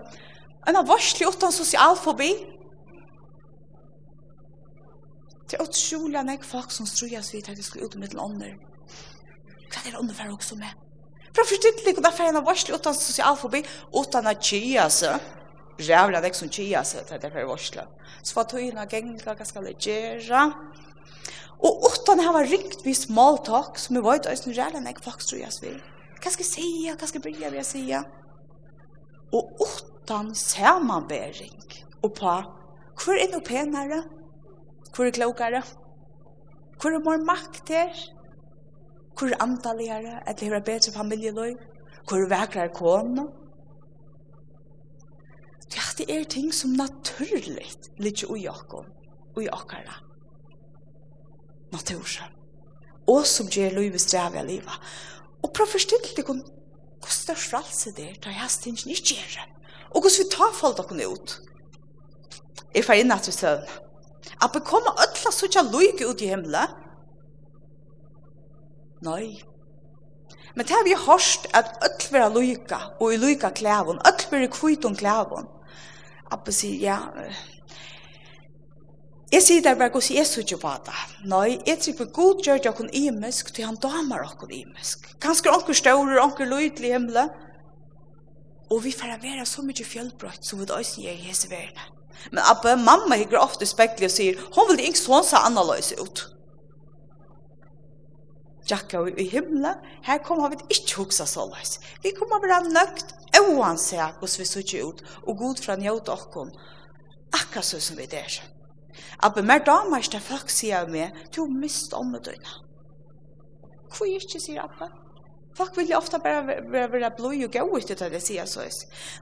En 0.69 0.81
varsel 0.89 1.29
uten 1.29 1.53
sosial 1.53 1.97
fobi. 2.01 2.33
Det 5.45 5.59
er 5.59 5.65
utrolig 5.65 6.19
enn 6.19 6.33
jeg 6.33 6.47
folk 6.49 6.73
som 6.73 6.89
tror 6.89 7.13
jeg 7.13 7.25
vidt 7.31 7.51
at 7.53 7.61
jeg 7.61 7.67
skulle 7.67 7.87
ut 7.87 7.97
med 8.01 8.15
den 8.15 8.23
andre. 8.25 8.55
Hva 9.69 9.83
er 9.85 9.93
det 9.93 10.01
andre 10.01 10.17
for 10.17 10.35
også 10.35 10.59
med? 10.59 10.81
Prøv 11.35 11.47
å 11.47 11.51
forstille 11.51 11.83
dere 11.83 11.99
denne 11.99 12.13
ferien 12.15 12.39
av 12.39 12.47
varsel 12.47 12.77
uten 12.77 12.97
sosial 12.97 13.39
fobi, 13.39 13.63
uten 13.95 14.31
at 14.31 14.45
kjia 14.45 14.89
seg. 14.93 15.33
Rævla 15.85 16.21
deg 16.23 16.37
som 16.39 16.51
kjia 16.53 16.85
seg, 16.87 17.09
det 17.09 17.17
er 17.17 17.25
derfor 17.27 17.49
varsel. 17.51 17.83
Så 18.23 18.37
var 18.37 18.47
togene 18.51 18.85
gengla, 18.91 19.35
hva 19.35 19.47
skal 19.47 19.67
jeg 19.73 19.81
gjøre? 19.89 20.45
Og 21.63 21.87
utan 21.89 22.21
hava 22.21 22.43
rikt 22.45 22.85
vi 22.85 22.95
small 22.95 23.39
talk, 23.47 23.79
som 23.79 23.97
vi 23.97 24.03
vet 24.05 24.27
eisen 24.31 24.55
ræla 24.57 24.81
nek 24.83 25.01
folk 25.05 25.23
tror 25.23 25.39
jeg 25.39 25.53
vi. 25.63 25.73
Hva 26.21 26.33
skal 26.33 26.45
jeg 26.45 26.53
sige, 26.53 26.97
hva 26.97 27.07
skal 27.07 27.21
jeg 27.21 27.27
bryr 27.27 27.57
jeg 27.59 27.67
sige? 27.69 28.03
Og 29.35 29.57
utan 29.61 30.35
samanbering 30.35 31.63
og 32.03 32.13
på 32.15 32.35
hvor 32.95 33.19
er 33.19 33.31
noe 33.33 33.43
penere, 33.43 34.03
hvor 34.95 35.09
er 35.09 35.15
klokere, 35.17 35.63
hvor 36.81 36.95
er 36.95 37.03
mer 37.03 37.25
makt 37.27 37.69
her, 37.69 37.95
hvor 39.19 39.33
er 39.33 39.43
antalligere, 39.43 40.21
et 40.31 40.43
lever 40.43 40.61
bedre 40.61 40.93
familieløy, 40.95 41.57
hvor 42.09 42.23
er 42.23 42.31
vekrere 42.31 42.75
kåne. 42.75 43.27
Ja, 45.75 45.85
det 45.99 46.07
er 46.11 46.25
ting 46.25 46.55
som 46.55 46.71
naturligt 46.71 47.91
ligger 47.99 48.37
i 48.37 48.49
oss, 48.49 48.65
og 49.37 49.43
i 49.43 49.49
oss 49.49 50.14
natur. 51.75 52.17
Og 53.11 53.27
som 53.29 53.51
gjør 53.53 53.81
livet 53.81 54.01
strevet 54.01 54.41
av 54.41 54.49
livet. 54.49 54.93
Og 55.45 55.53
prøv 55.53 55.69
å 55.69 55.75
forstille 55.77 56.15
deg 56.17 56.27
kun 56.27 56.45
hvor 57.05 57.13
størst 57.13 57.51
fralse 57.51 57.91
det 57.93 58.05
er, 58.09 58.21
da 58.25 58.31
jeg 58.33 58.41
har 58.41 58.53
ikke 58.71 58.95
ikke 58.95 59.17
gjør 59.19 59.33
det. 59.35 59.49
Og 59.93 60.01
hvordan 60.01 60.21
vi 60.23 60.31
tar 60.33 60.55
folk 60.57 60.79
dere 60.79 61.09
ut. 61.13 61.35
Jeg 62.75 62.85
får 62.87 63.01
inn 63.03 63.13
at 63.13 63.29
vi 63.29 63.35
søvn. 63.37 63.75
At 64.43 64.55
vi 64.55 64.63
kommer 64.65 64.97
ødla 65.05 65.33
så 65.33 65.47
ikke 65.47 65.67
lykke 65.69 66.09
ut 66.09 66.23
i 66.25 66.31
himmelen. 66.33 66.79
Nei. 69.05 69.27
Men 70.57 70.67
det 70.67 70.73
har 70.73 70.87
vi 70.87 70.97
hørt 70.97 71.47
at 71.53 71.77
ødla 71.85 72.11
vil 72.11 72.25
ha 72.25 72.31
lykke, 72.39 72.81
og 73.01 73.13
i 73.13 73.21
lykke 73.21 73.51
klæven, 73.61 74.01
ødla 74.01 74.31
vil 74.33 74.47
ha 74.47 74.53
kvitt 74.57 74.89
om 74.89 74.97
klæven. 74.97 75.51
At 76.33 76.47
vi 76.47 76.57
sier, 76.57 76.81
ja, 76.81 76.99
Jeg 79.33 79.43
sier 79.43 79.63
det 79.65 79.79
bare 79.79 79.91
gos 79.91 80.11
jeg 80.13 80.27
ikke 80.43 80.59
på 80.63 80.73
det. 80.87 80.99
Nei, 81.31 81.57
jeg 81.67 81.81
tror 81.81 81.97
på 81.99 82.05
god 82.19 82.43
gjør 82.45 82.61
det 82.63 82.75
kun 82.77 82.91
imisk, 82.93 83.55
til 83.55 83.67
han 83.67 83.81
damer 83.81 84.27
okkon 84.27 84.53
imisk. 84.53 85.09
Ganske 85.21 85.51
onker 85.51 85.75
større, 85.75 86.21
onker 86.23 86.47
lydelig 86.47 86.93
himmel. 86.93 87.19
Og 88.71 88.85
vi 88.85 88.93
får 88.93 89.19
være 89.23 89.47
så 89.47 89.65
mye 89.65 89.87
fjellbrøtt 89.87 90.47
som 90.47 90.61
vi 90.61 90.69
da 90.69 90.79
også 90.79 91.03
gjør 91.03 91.19
i 91.19 91.29
hese 91.29 91.51
verden. 91.51 91.91
Men 92.33 92.45
Abba, 92.47 92.77
mamma 92.77 93.19
hikker 93.19 93.41
ofte 93.41 93.67
spekler 93.67 94.09
og 94.09 94.15
sier, 94.15 94.39
hun 94.55 94.71
vil 94.71 94.87
ikke 94.87 95.03
sånn 95.03 95.27
se 95.27 95.41
annerledes 95.41 95.93
ut. 95.99 96.25
Jakka 98.71 99.03
i 99.21 99.27
himla, 99.29 99.75
her 100.07 100.23
kommer 100.25 100.55
vi 100.55 100.63
ikke 100.73 101.03
huksa 101.03 101.27
så 101.29 101.45
løs. 101.51 101.77
Vi 102.05 102.15
kommer 102.17 102.41
være 102.41 102.71
nøgt, 102.73 103.13
oansett 103.43 104.21
hvordan 104.23 104.41
vi 104.41 104.49
sutje 104.49 104.85
ut, 104.87 105.03
og 105.27 105.37
god 105.43 105.61
fra 105.61 105.77
njøt 105.77 106.09
okkon, 106.09 106.55
akkurat 107.35 107.67
så 107.67 107.83
som 107.83 107.99
vi 108.01 108.09
der. 108.09 108.41
Abbe, 109.23 109.43
mer 109.43 109.63
damer 109.65 110.03
ikke 110.05 110.21
folk 110.23 110.53
sier 110.53 110.83
av 110.83 110.93
meg, 110.93 111.15
du 111.35 111.45
mist 111.51 111.95
om 111.97 112.13
med 112.13 112.25
døgnet. 112.27 112.61
Hvor 113.95 114.07
er 114.07 114.21
ikke, 114.21 114.43
sier 114.43 114.65
Abbe? 114.65 114.91
Folk 115.55 115.77
vil 115.79 115.93
jo 115.93 115.99
ofte 116.01 116.19
bare 116.19 116.43
være, 116.47 116.89
være 116.93 117.11
blod 117.15 117.45
og 117.47 117.53
gå 117.55 117.65
ut 117.77 117.87
til 117.87 118.11
det 118.11 118.23
sier 118.23 118.47
så. 118.51 118.67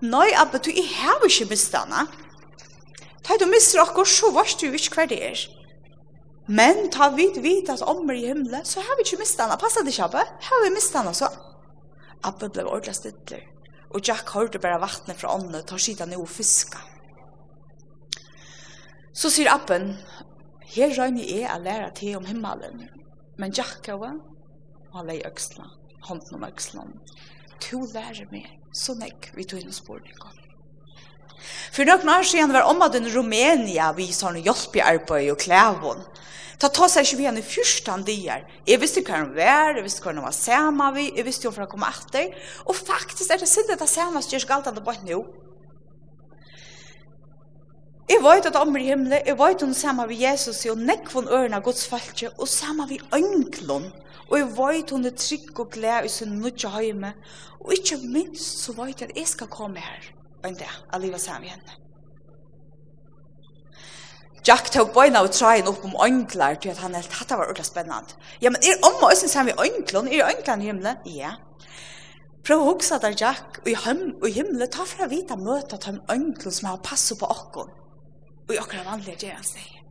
Nei, 0.01 0.31
Abbe, 0.41 0.61
du 0.65 0.71
jeg 0.73 0.89
har 0.97 1.25
ikke 1.29 1.51
mist 1.51 1.75
denne. 1.75 2.07
Da 3.23 3.37
du 3.39 3.47
mister 3.47 3.83
dere, 3.83 4.07
så 4.09 4.33
varst 4.35 4.63
du 4.63 4.73
ikke 4.73 4.97
hver 4.97 5.11
det 5.13 5.21
er. 5.29 5.43
Men 6.49 6.89
ta 6.91 7.11
vidt 7.15 7.39
vidt 7.45 7.71
at 7.71 7.85
ommer 7.87 8.17
i 8.19 8.27
himmelen, 8.27 8.65
så 8.67 8.83
har 8.83 8.99
vi 8.99 9.07
ikke 9.07 9.21
mist 9.21 9.39
denne. 9.39 9.59
Passer 9.61 9.85
det 9.85 9.93
ikke, 9.95 10.09
Abbe? 10.09 10.25
Har 10.49 10.65
vi 10.65 10.73
mist 10.75 10.97
denne, 10.97 11.13
så? 11.15 11.29
Abbe 12.25 12.49
ble 12.49 12.65
ordentlig 12.65 12.97
stittler. 12.99 13.45
Og 13.93 14.01
Jack 14.01 14.33
hørte 14.33 14.59
bare 14.59 14.81
vattnet 14.81 15.21
fra 15.21 15.35
ånden, 15.37 15.63
tar 15.69 15.81
skita 15.81 16.09
ned 16.09 16.19
og 16.19 16.31
fisker. 16.33 16.81
Så 19.13 19.29
sier 19.29 19.51
appen, 19.53 19.91
her 20.73 20.93
røyner 20.97 21.27
jeg 21.29 21.45
å 21.45 21.59
lære 21.61 21.91
til 21.99 22.17
om 22.17 22.25
himmelen. 22.25 22.87
Men 23.37 23.53
Jakova, 23.53 24.15
han 24.95 25.09
leier 25.09 25.29
øksla, 25.29 25.67
hånden 26.09 26.39
om 26.39 26.47
øksla. 26.49 26.87
To 27.67 27.83
lærer 27.93 28.31
meg, 28.33 28.47
så 28.73 28.97
nekk 28.97 29.29
vi 29.37 29.45
tog 29.45 29.61
inn 29.61 29.75
spørninger. 29.75 30.39
For 31.75 31.85
noen 31.85 32.09
år 32.09 32.25
siden 32.25 32.55
var 32.57 32.71
omma 32.71 32.89
den 32.93 33.11
Rumænia 33.13 33.91
vi 33.99 34.09
sånn 34.17 34.41
hjelp 34.41 34.81
i 34.81 34.85
arbeid 34.95 35.31
og 35.35 35.41
klævån. 35.45 36.03
Ta 36.63 36.71
ta 36.73 36.89
seg 36.89 37.05
ikke 37.05 37.19
vi 37.19 37.29
henne 37.29 37.45
først 37.45 37.89
han 37.91 38.05
dier. 38.07 38.47
Jeg 38.65 38.81
visste 38.81 39.05
hva 39.05 39.19
han 39.19 39.33
var, 39.37 39.77
jeg 39.77 39.85
visste 39.85 40.05
hva 40.05 40.15
han 40.15 40.25
var 40.25 40.37
sammen 40.37 40.97
vi, 40.97 41.09
jeg 41.19 41.27
visste 41.27 41.51
hva 41.51 41.67
han 41.67 41.73
kom 41.73 41.85
etter. 41.85 42.33
Og 42.65 42.79
faktisk 42.79 43.29
er 43.29 43.43
det 43.43 43.51
sinne 43.51 43.77
det 43.77 43.89
samme 43.91 44.23
som 44.23 44.37
gjør 44.39 44.49
galt 44.55 44.71
han 44.71 44.79
det 44.79 44.87
bare 44.87 45.05
nå. 45.05 45.25
Jeg 48.11 48.19
vet 48.23 48.47
at 48.47 48.57
om 48.59 48.77
i 48.77 48.83
himmelen, 48.83 49.21
jeg 49.27 49.39
vet 49.39 49.63
hun 49.63 49.75
sammen 49.75 50.09
med 50.11 50.19
Jesus, 50.19 50.65
og 50.67 50.81
nekvån 50.83 51.29
ørene 51.31 51.59
av 51.59 51.63
Guds 51.67 51.85
falske, 51.89 52.31
og 52.39 52.49
sammen 52.51 52.89
med 52.91 53.15
ønglun, 53.15 53.87
og 54.29 54.39
jeg 54.39 54.49
vet 54.57 54.91
hun 54.91 55.07
er 55.07 55.15
trygg 55.19 55.61
og 55.63 55.71
gled 55.77 56.09
i 56.09 56.11
sin 56.11 56.35
nudja 56.43 56.73
høyme, 56.75 57.13
og 57.61 57.73
ikke 57.77 58.01
minst 58.03 58.65
så 58.65 58.75
vet 58.75 59.01
jeg 59.01 59.11
at 59.13 59.21
jeg 59.21 59.31
skal 59.31 59.53
komme 59.53 59.85
her, 59.85 60.11
og 60.43 60.51
en 60.51 60.59
dag, 60.59 60.75
lever 60.99 61.23
sammen 61.23 61.47
med 61.47 61.55
henne. 61.55 61.79
Jack 64.43 64.73
tog 64.75 64.91
bøyna 64.91 65.21
og 65.23 65.31
tryen 65.31 65.69
opp 65.71 65.85
om 65.87 65.95
ønglar, 66.03 66.57
til 66.59 66.73
at 66.73 66.81
han 66.83 66.97
helt 66.99 67.13
hatt 67.15 67.31
var 67.31 67.47
ordentlig 67.47 67.69
spennende. 67.69 68.17
Ja, 68.43 68.51
men 68.51 68.65
er 68.67 68.81
om 68.83 69.05
og 69.07 69.15
sammen 69.15 69.55
med 69.55 69.63
ønglun, 69.63 70.09
er 70.11 70.33
ønglan 70.33 70.65
i 70.65 70.71
himle? 70.73 70.97
Ja. 71.07 71.37
Prøv 72.43 72.65
å 72.65 72.73
huksa 72.73 72.99
der 72.99 73.15
Jack, 73.15 73.61
og 73.63 74.27
i 74.27 74.35
himle, 74.35 74.67
ta 74.67 74.83
for 74.83 75.07
å 75.07 75.13
vite 75.13 75.39
møte 75.39 75.79
at 75.79 75.87
han 75.87 76.03
ønglun 76.11 76.57
som 76.59 76.73
har 76.73 76.83
passet 76.83 77.21
på 77.21 77.31
okkon. 77.31 77.71
Og 78.49 78.55
jeg 78.57 78.69
kan 78.71 78.87
vanlig 78.87 79.17
gjøre 79.21 79.39
han 79.39 79.47
seg. 79.47 79.83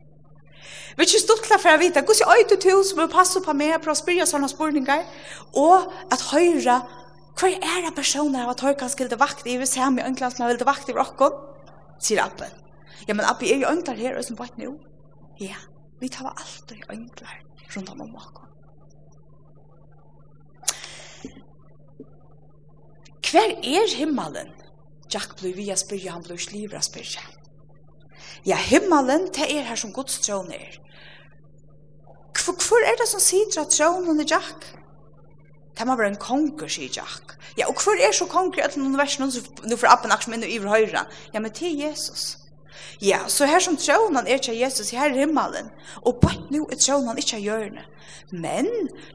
Vi 0.92 1.00
er 1.00 1.08
ikke 1.08 1.22
stort 1.22 1.44
klar 1.46 1.60
for 1.60 1.72
å 1.72 1.80
vite 1.80 2.02
hvordan 2.04 2.20
jeg 2.20 2.44
øyde 2.44 2.58
til 2.60 2.82
som 2.84 3.00
vil 3.00 3.12
passe 3.12 3.40
på 3.44 3.54
meg 3.56 3.78
for 3.80 3.94
å 3.94 3.96
spørre 3.96 4.26
sånne 4.28 4.50
spørninger 4.52 5.06
og 5.62 5.94
at 6.12 6.26
høyre 6.28 6.76
hva 7.40 7.48
er 7.48 7.86
det 7.86 7.94
personer 7.96 8.44
av 8.44 8.52
at 8.52 8.64
høyre 8.64 8.76
kan 8.82 8.92
vil 8.92 9.16
vakt 9.20 9.48
i 9.48 9.56
hvis 9.60 9.78
jeg 9.78 9.94
med 9.94 10.04
ønklene 10.04 10.34
som 10.34 10.44
har 10.44 10.60
det 10.60 10.68
vakt 10.68 10.92
i 10.92 10.96
rokken 10.96 11.38
sier 11.96 12.20
Appen 12.26 12.52
ja 13.08 13.16
men 13.16 13.24
Appen 13.24 13.48
er 13.48 13.64
jo 13.64 13.72
ønklar 13.72 13.96
her 13.96 14.20
og 14.20 14.28
som 14.28 14.36
bort 14.36 14.60
nå 14.60 14.74
ja, 15.40 15.56
vi 15.98 16.12
tar 16.12 16.28
alltid 16.28 16.84
ønklar 16.92 17.40
rundt 17.72 17.94
om 17.96 18.04
om 18.04 18.16
åkken 18.20 18.52
Hver 23.32 23.54
er 23.64 23.88
himmelen? 23.96 24.50
Jack 25.08 25.38
blir 25.40 25.54
via 25.56 25.72
spyrja, 25.76 26.12
han 26.12 26.24
blir 26.26 26.36
slivra 26.36 26.82
spyrja. 26.84 27.22
Ja, 28.46 28.56
himmelen, 28.56 29.28
det 29.34 29.48
er 29.48 29.66
her 29.68 29.78
som 29.78 29.92
Guds 29.92 30.20
tron 30.20 30.50
er. 30.52 30.78
Hvor 32.42 32.86
er 32.88 32.96
det 32.98 33.08
som 33.08 33.20
sitter 33.20 33.62
at 33.62 33.74
tronen 33.74 34.20
er 34.20 34.28
Jack? 34.28 34.66
Det 35.78 35.86
må 35.86 35.96
være 35.96 36.12
en 36.12 36.20
konger, 36.20 36.68
sier 36.68 36.90
Jack. 36.92 37.36
Ja, 37.58 37.68
og 37.68 37.80
hvor 37.80 37.96
er 37.96 38.12
så 38.12 38.26
konger 38.28 38.64
at 38.64 38.76
noen 38.76 38.98
vers 38.98 39.18
nå 39.20 39.28
får 39.76 39.92
appen 39.92 40.12
akkurat 40.12 40.34
minne 40.34 40.50
iver 40.50 40.72
høyre? 40.72 41.06
Ja, 41.34 41.40
men 41.40 41.52
til 41.54 41.78
Jesus. 41.78 42.42
Ja, 43.02 43.18
så 43.28 43.46
her 43.46 43.60
som 43.60 43.76
tronen 43.76 44.28
er 44.28 44.38
til 44.38 44.58
Jesus, 44.58 44.90
her 44.90 45.10
er 45.10 45.16
himmelen. 45.16 45.70
Og 46.02 46.20
på 46.22 46.30
nå 46.50 46.66
er 46.70 46.80
tronen 46.80 47.18
ikke 47.18 47.40
hjørne. 47.42 47.86
Men 48.32 48.68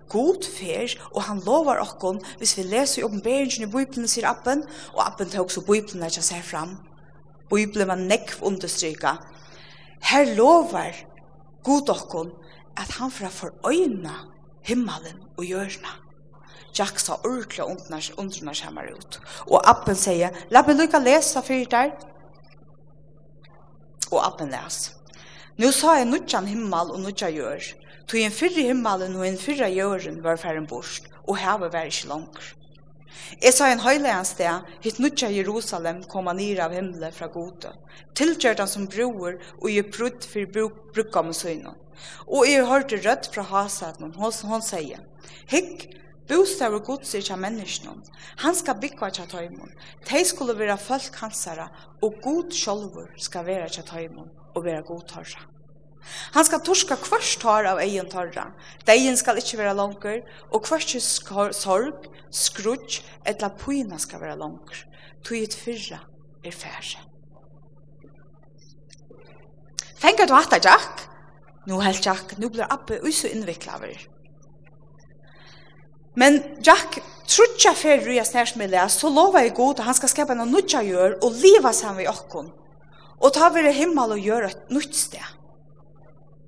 god 0.09 0.45
fer, 0.57 0.93
og 1.13 1.23
han 1.29 1.41
lovar 1.45 1.81
okkon, 1.83 2.19
hvis 2.37 2.57
vi 2.57 2.67
leser 2.67 3.01
i 3.01 3.05
oppenberingen 3.07 3.67
i 3.67 3.71
Bibelen, 3.71 4.07
sier 4.07 4.27
appen, 4.29 4.63
og 4.93 5.05
appen 5.05 5.29
tar 5.29 5.45
også 5.45 5.65
Bibelen 5.65 6.05
ikke 6.05 6.25
seg 6.25 6.43
fram, 6.45 6.77
Bibelen 7.49 7.87
var 7.87 7.99
nekv 7.99 8.43
understryka. 8.43 9.17
Her 10.01 10.35
lovar 10.35 10.95
god 11.63 11.89
okkon 11.89 12.31
at 12.77 12.91
han 12.99 13.11
fra 13.11 13.29
for 13.33 13.55
øyna 13.67 14.15
himmelen 14.67 15.23
og 15.37 15.43
hjørna. 15.45 15.95
Jack 16.77 16.99
sa 16.99 17.15
ordentlig 17.23 17.63
undrunars, 17.65 18.11
undrunars 18.17 18.63
ut. 18.91 19.19
Og 19.47 19.61
appen 19.65 19.95
sier, 19.95 20.29
la 20.51 20.61
meg 20.61 20.77
lukka 20.77 20.99
lesa 20.99 21.41
fyrir 21.41 21.69
der. 21.71 21.95
Og 24.11 24.21
appen 24.21 24.51
les. 24.51 24.91
Nå 25.57 25.71
sa 25.71 25.95
jeg 25.97 26.05
nudjan 26.05 26.45
himmel 26.45 26.93
og 26.93 27.01
nudja 27.01 27.31
gjør. 27.33 27.63
Tog 28.07 28.19
en 28.21 28.31
fyrre 28.31 28.67
himmelen 28.69 29.15
og 29.17 29.25
en 29.27 29.39
fyrre 29.41 29.71
gjøren 29.73 30.21
var 30.23 30.37
færen 30.37 30.67
bort, 30.67 31.07
og 31.27 31.37
havet 31.41 31.73
var 31.73 31.89
ikke 31.89 32.07
langt. 32.07 32.53
Jeg 33.41 33.53
sa 33.53 33.67
en 33.71 33.81
høylegan 33.83 34.25
sted, 34.27 34.67
hitt 34.83 34.99
nødja 35.03 35.29
Jerusalem 35.33 36.03
koma 36.09 36.33
nir 36.37 36.61
av 36.63 36.75
himmelen 36.75 37.13
fra 37.15 37.29
gode. 37.33 37.73
Tilgjørt 38.17 38.61
han 38.63 38.71
som 38.71 38.87
broer, 38.91 39.37
og 39.61 39.69
gjør 39.71 39.91
brudd 39.97 40.27
for 40.31 40.53
bruk, 40.53 40.79
brukka 40.95 41.23
med. 41.25 41.69
Og 42.27 42.47
jeg 42.47 42.65
hørte 42.69 43.01
rødt 43.01 43.29
fra 43.33 43.45
hasaten, 43.51 44.13
hos 44.17 44.41
hon 44.45 44.61
sier, 44.61 45.01
Hikk, 45.49 45.87
bostaver 46.29 46.83
gods 46.85 47.13
er 47.15 47.23
ikke 47.23 47.39
menneskene. 47.41 48.03
Han 48.43 48.55
skal 48.55 48.79
bygge 48.81 49.11
kja 49.17 49.27
tøymon. 49.31 49.75
De 50.09 50.23
skulle 50.27 50.57
vera 50.57 50.77
folk 50.77 51.21
hansere, 51.23 51.69
og 52.01 52.21
god 52.23 52.51
sjolvor 52.53 53.13
skal 53.17 53.47
vera 53.47 53.69
kja 53.71 53.85
tøymon, 53.87 54.29
og 54.53 54.65
vera 54.65 54.83
god 54.85 55.07
tørra. 55.09 55.47
Han 56.35 56.45
skal 56.45 56.63
torska 56.65 56.97
kvørst 57.01 57.41
tar 57.41 57.67
av 57.69 57.81
egen 57.83 58.09
torra. 58.11 58.49
Deien 58.87 59.17
skal 59.19 59.39
ikkje 59.41 59.59
vera 59.61 59.75
langer, 59.77 60.23
og 60.51 60.65
kvørst 60.67 60.95
sorg, 61.57 62.07
skrutsk, 62.31 63.03
etla 63.27 63.51
pyna 63.59 63.99
skal 64.01 64.23
vera 64.23 64.37
langer. 64.39 64.85
Tøyet 65.27 65.55
fyrra 65.57 66.01
er 66.45 66.55
færre. 66.55 67.03
Fengar 69.97 70.29
du 70.29 70.33
hatt 70.37 70.63
Jack? 70.63 71.07
Nu 71.67 71.81
helt 71.81 72.05
Jack, 72.05 72.37
nu 72.37 72.49
blir 72.49 72.67
Abbe 72.69 73.01
usu 73.03 73.27
av 73.27 73.85
Men 76.15 76.41
Jack 76.63 76.99
trutja 77.27 77.73
fyrir 77.73 78.05
ruja 78.05 78.23
snærsmille, 78.25 78.89
så 78.89 79.09
lova 79.09 79.43
jeg 79.43 79.53
god, 79.53 79.83
han 79.85 79.93
skal 79.93 80.09
skapa 80.09 80.33
noe 80.33 80.49
nudja 80.49 80.81
gjør 80.81 81.19
og 81.21 81.35
liva 81.43 81.73
saman 81.73 81.99
vi 82.01 82.07
okkon. 82.07 82.47
Og 83.21 83.33
ta 83.33 83.49
vi 83.49 83.71
himmel 83.73 84.15
og 84.15 84.23
gjør 84.23 84.47
et 84.47 84.71
nytt 84.73 84.95
sted 84.95 85.36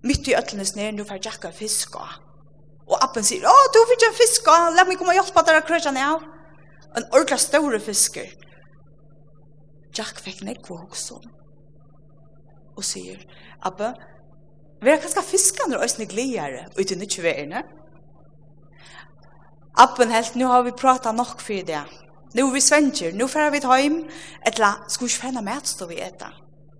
mitt 0.03 0.27
i 0.27 0.35
ötlenes 0.35 0.75
ner 0.75 0.91
nu 0.91 1.05
för 1.05 1.19
jacka 1.25 1.51
fiska. 1.51 1.99
Og 2.87 3.03
appen 3.03 3.23
sier, 3.23 3.45
"Åh, 3.45 3.65
du 3.73 3.79
fick 3.89 4.03
en 4.07 4.13
fiska. 4.13 4.69
la 4.69 4.83
meg 4.83 4.97
komma 4.97 5.09
og 5.09 5.15
hjälpa 5.15 5.41
dere 5.41 5.61
krøtja 5.61 5.91
ned. 5.91 6.21
En 6.97 7.03
ordla 7.13 7.37
store 7.37 7.79
fisker. 7.79 8.27
Jack 9.97 10.19
fikk 10.19 10.41
nek 10.41 10.65
på 10.67 10.75
Og 12.75 12.83
sier, 12.83 13.17
säger, 13.17 13.93
vi 14.81 14.97
kan 14.97 15.09
ska 15.09 15.21
fiska 15.21 15.63
när 15.67 15.77
ösne 15.77 16.05
glädjer 16.05 16.67
ut 16.77 16.91
i 16.91 16.95
nytt. 16.95 17.19
Appen 19.73 20.09
helt 20.09 20.35
nu 20.35 20.45
har 20.45 20.63
vi 20.63 20.71
pratat 20.71 21.15
nok 21.15 21.41
för 21.41 21.65
det. 21.65 21.83
Nu 22.33 22.51
vi 22.51 22.61
svenjer, 22.61 23.13
nu 23.13 23.27
får 23.27 23.51
vi 23.51 23.59
ta 23.59 23.73
hem. 23.73 24.09
Etla, 24.45 24.75
skulle 24.87 25.09
ju 25.09 25.17
fänna 25.17 25.41
mat 25.41 25.81
vi 25.89 26.01
äta. 26.01 26.27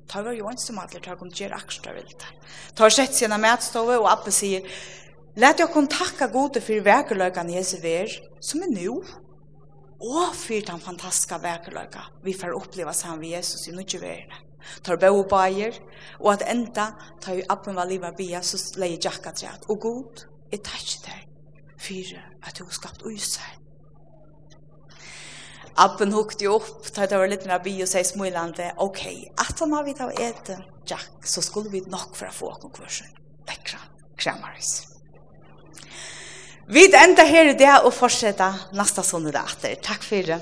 Ta 0.09 0.23
var 0.25 0.33
jo 0.33 0.49
ensamallur, 0.49 1.01
ta 1.05 1.15
kom 1.15 1.29
gjer 1.29 1.53
akstra 1.53 1.93
vilt. 1.93 2.25
Ta 2.75 2.87
har 2.87 2.93
sett 2.93 3.13
sina 3.13 3.37
mætstove, 3.37 3.99
og 4.01 4.09
Abbe 4.11 4.33
sier, 4.33 4.65
Læt 5.39 5.61
kun 5.71 5.87
takka 5.87 6.27
gode 6.27 6.59
fyrir 6.61 6.83
vekerløykan 6.83 7.49
i 7.49 7.59
hese 7.59 7.77
ver, 7.83 8.09
som 8.41 8.63
er 8.65 8.71
nu, 8.73 8.97
og 9.99 10.35
fyrir 10.35 10.65
den 10.67 10.81
fantastiska 10.81 11.37
vekerløyka 11.43 12.01
vi 12.23 12.33
får 12.33 12.55
oppleva 12.57 12.93
saman 12.93 13.21
vi 13.21 13.33
Jesus 13.35 13.67
i 13.67 13.75
nukje 13.75 14.01
verene. 14.01 14.41
Ta 14.83 14.97
bo 14.97 15.21
bo 15.21 15.23
bæger, 15.29 15.77
og 16.19 16.33
at 16.33 16.43
enda 16.49 16.89
ta 17.21 17.35
jo 17.37 17.45
Abben 17.49 17.75
var 17.75 17.85
liva 17.85 18.11
bia, 18.11 18.41
så 18.41 18.57
leie 18.79 18.97
jakka 18.97 19.31
træt, 19.31 19.69
og 19.69 19.79
god, 19.79 20.25
jeg 20.51 20.63
takk 20.63 20.85
til 20.87 21.05
deg, 21.05 21.23
fyrir 21.77 22.25
at 22.43 22.59
du 22.59 22.65
skapt 22.69 23.05
uisar, 23.05 23.58
Abben 25.79 26.11
hukte 26.11 26.43
jo 26.43 26.57
opp, 26.57 26.89
da 26.95 27.07
det 27.07 27.19
var 27.19 27.31
litt 27.31 27.45
mer 27.47 27.61
bi 27.63 27.77
og 27.83 27.87
sier 27.87 28.03
smulande, 28.07 28.73
ok, 28.83 29.03
at 29.39 29.63
han 29.63 29.75
har 29.77 29.85
vi 29.87 29.95
da 29.95 30.09
et 30.11 30.51
Jack, 30.89 31.23
så 31.23 31.41
skulle 31.45 31.69
vi 31.69 31.83
nok 31.87 32.15
for 32.17 32.27
å 32.27 32.33
få 32.33 32.53
konkursen. 32.63 33.11
Lekra, 33.47 33.79
kremaris. 34.17 34.71
Vi 36.69 36.83
enda 36.93 37.23
her 37.25 37.51
i 37.51 37.57
det 37.57 37.71
og 37.79 37.93
fortsette 37.93 38.47
neste 38.77 39.05
sånne 39.05 39.31
datter. 39.33 39.77
Takk 39.85 40.03
for 40.05 40.33
det. 40.33 40.39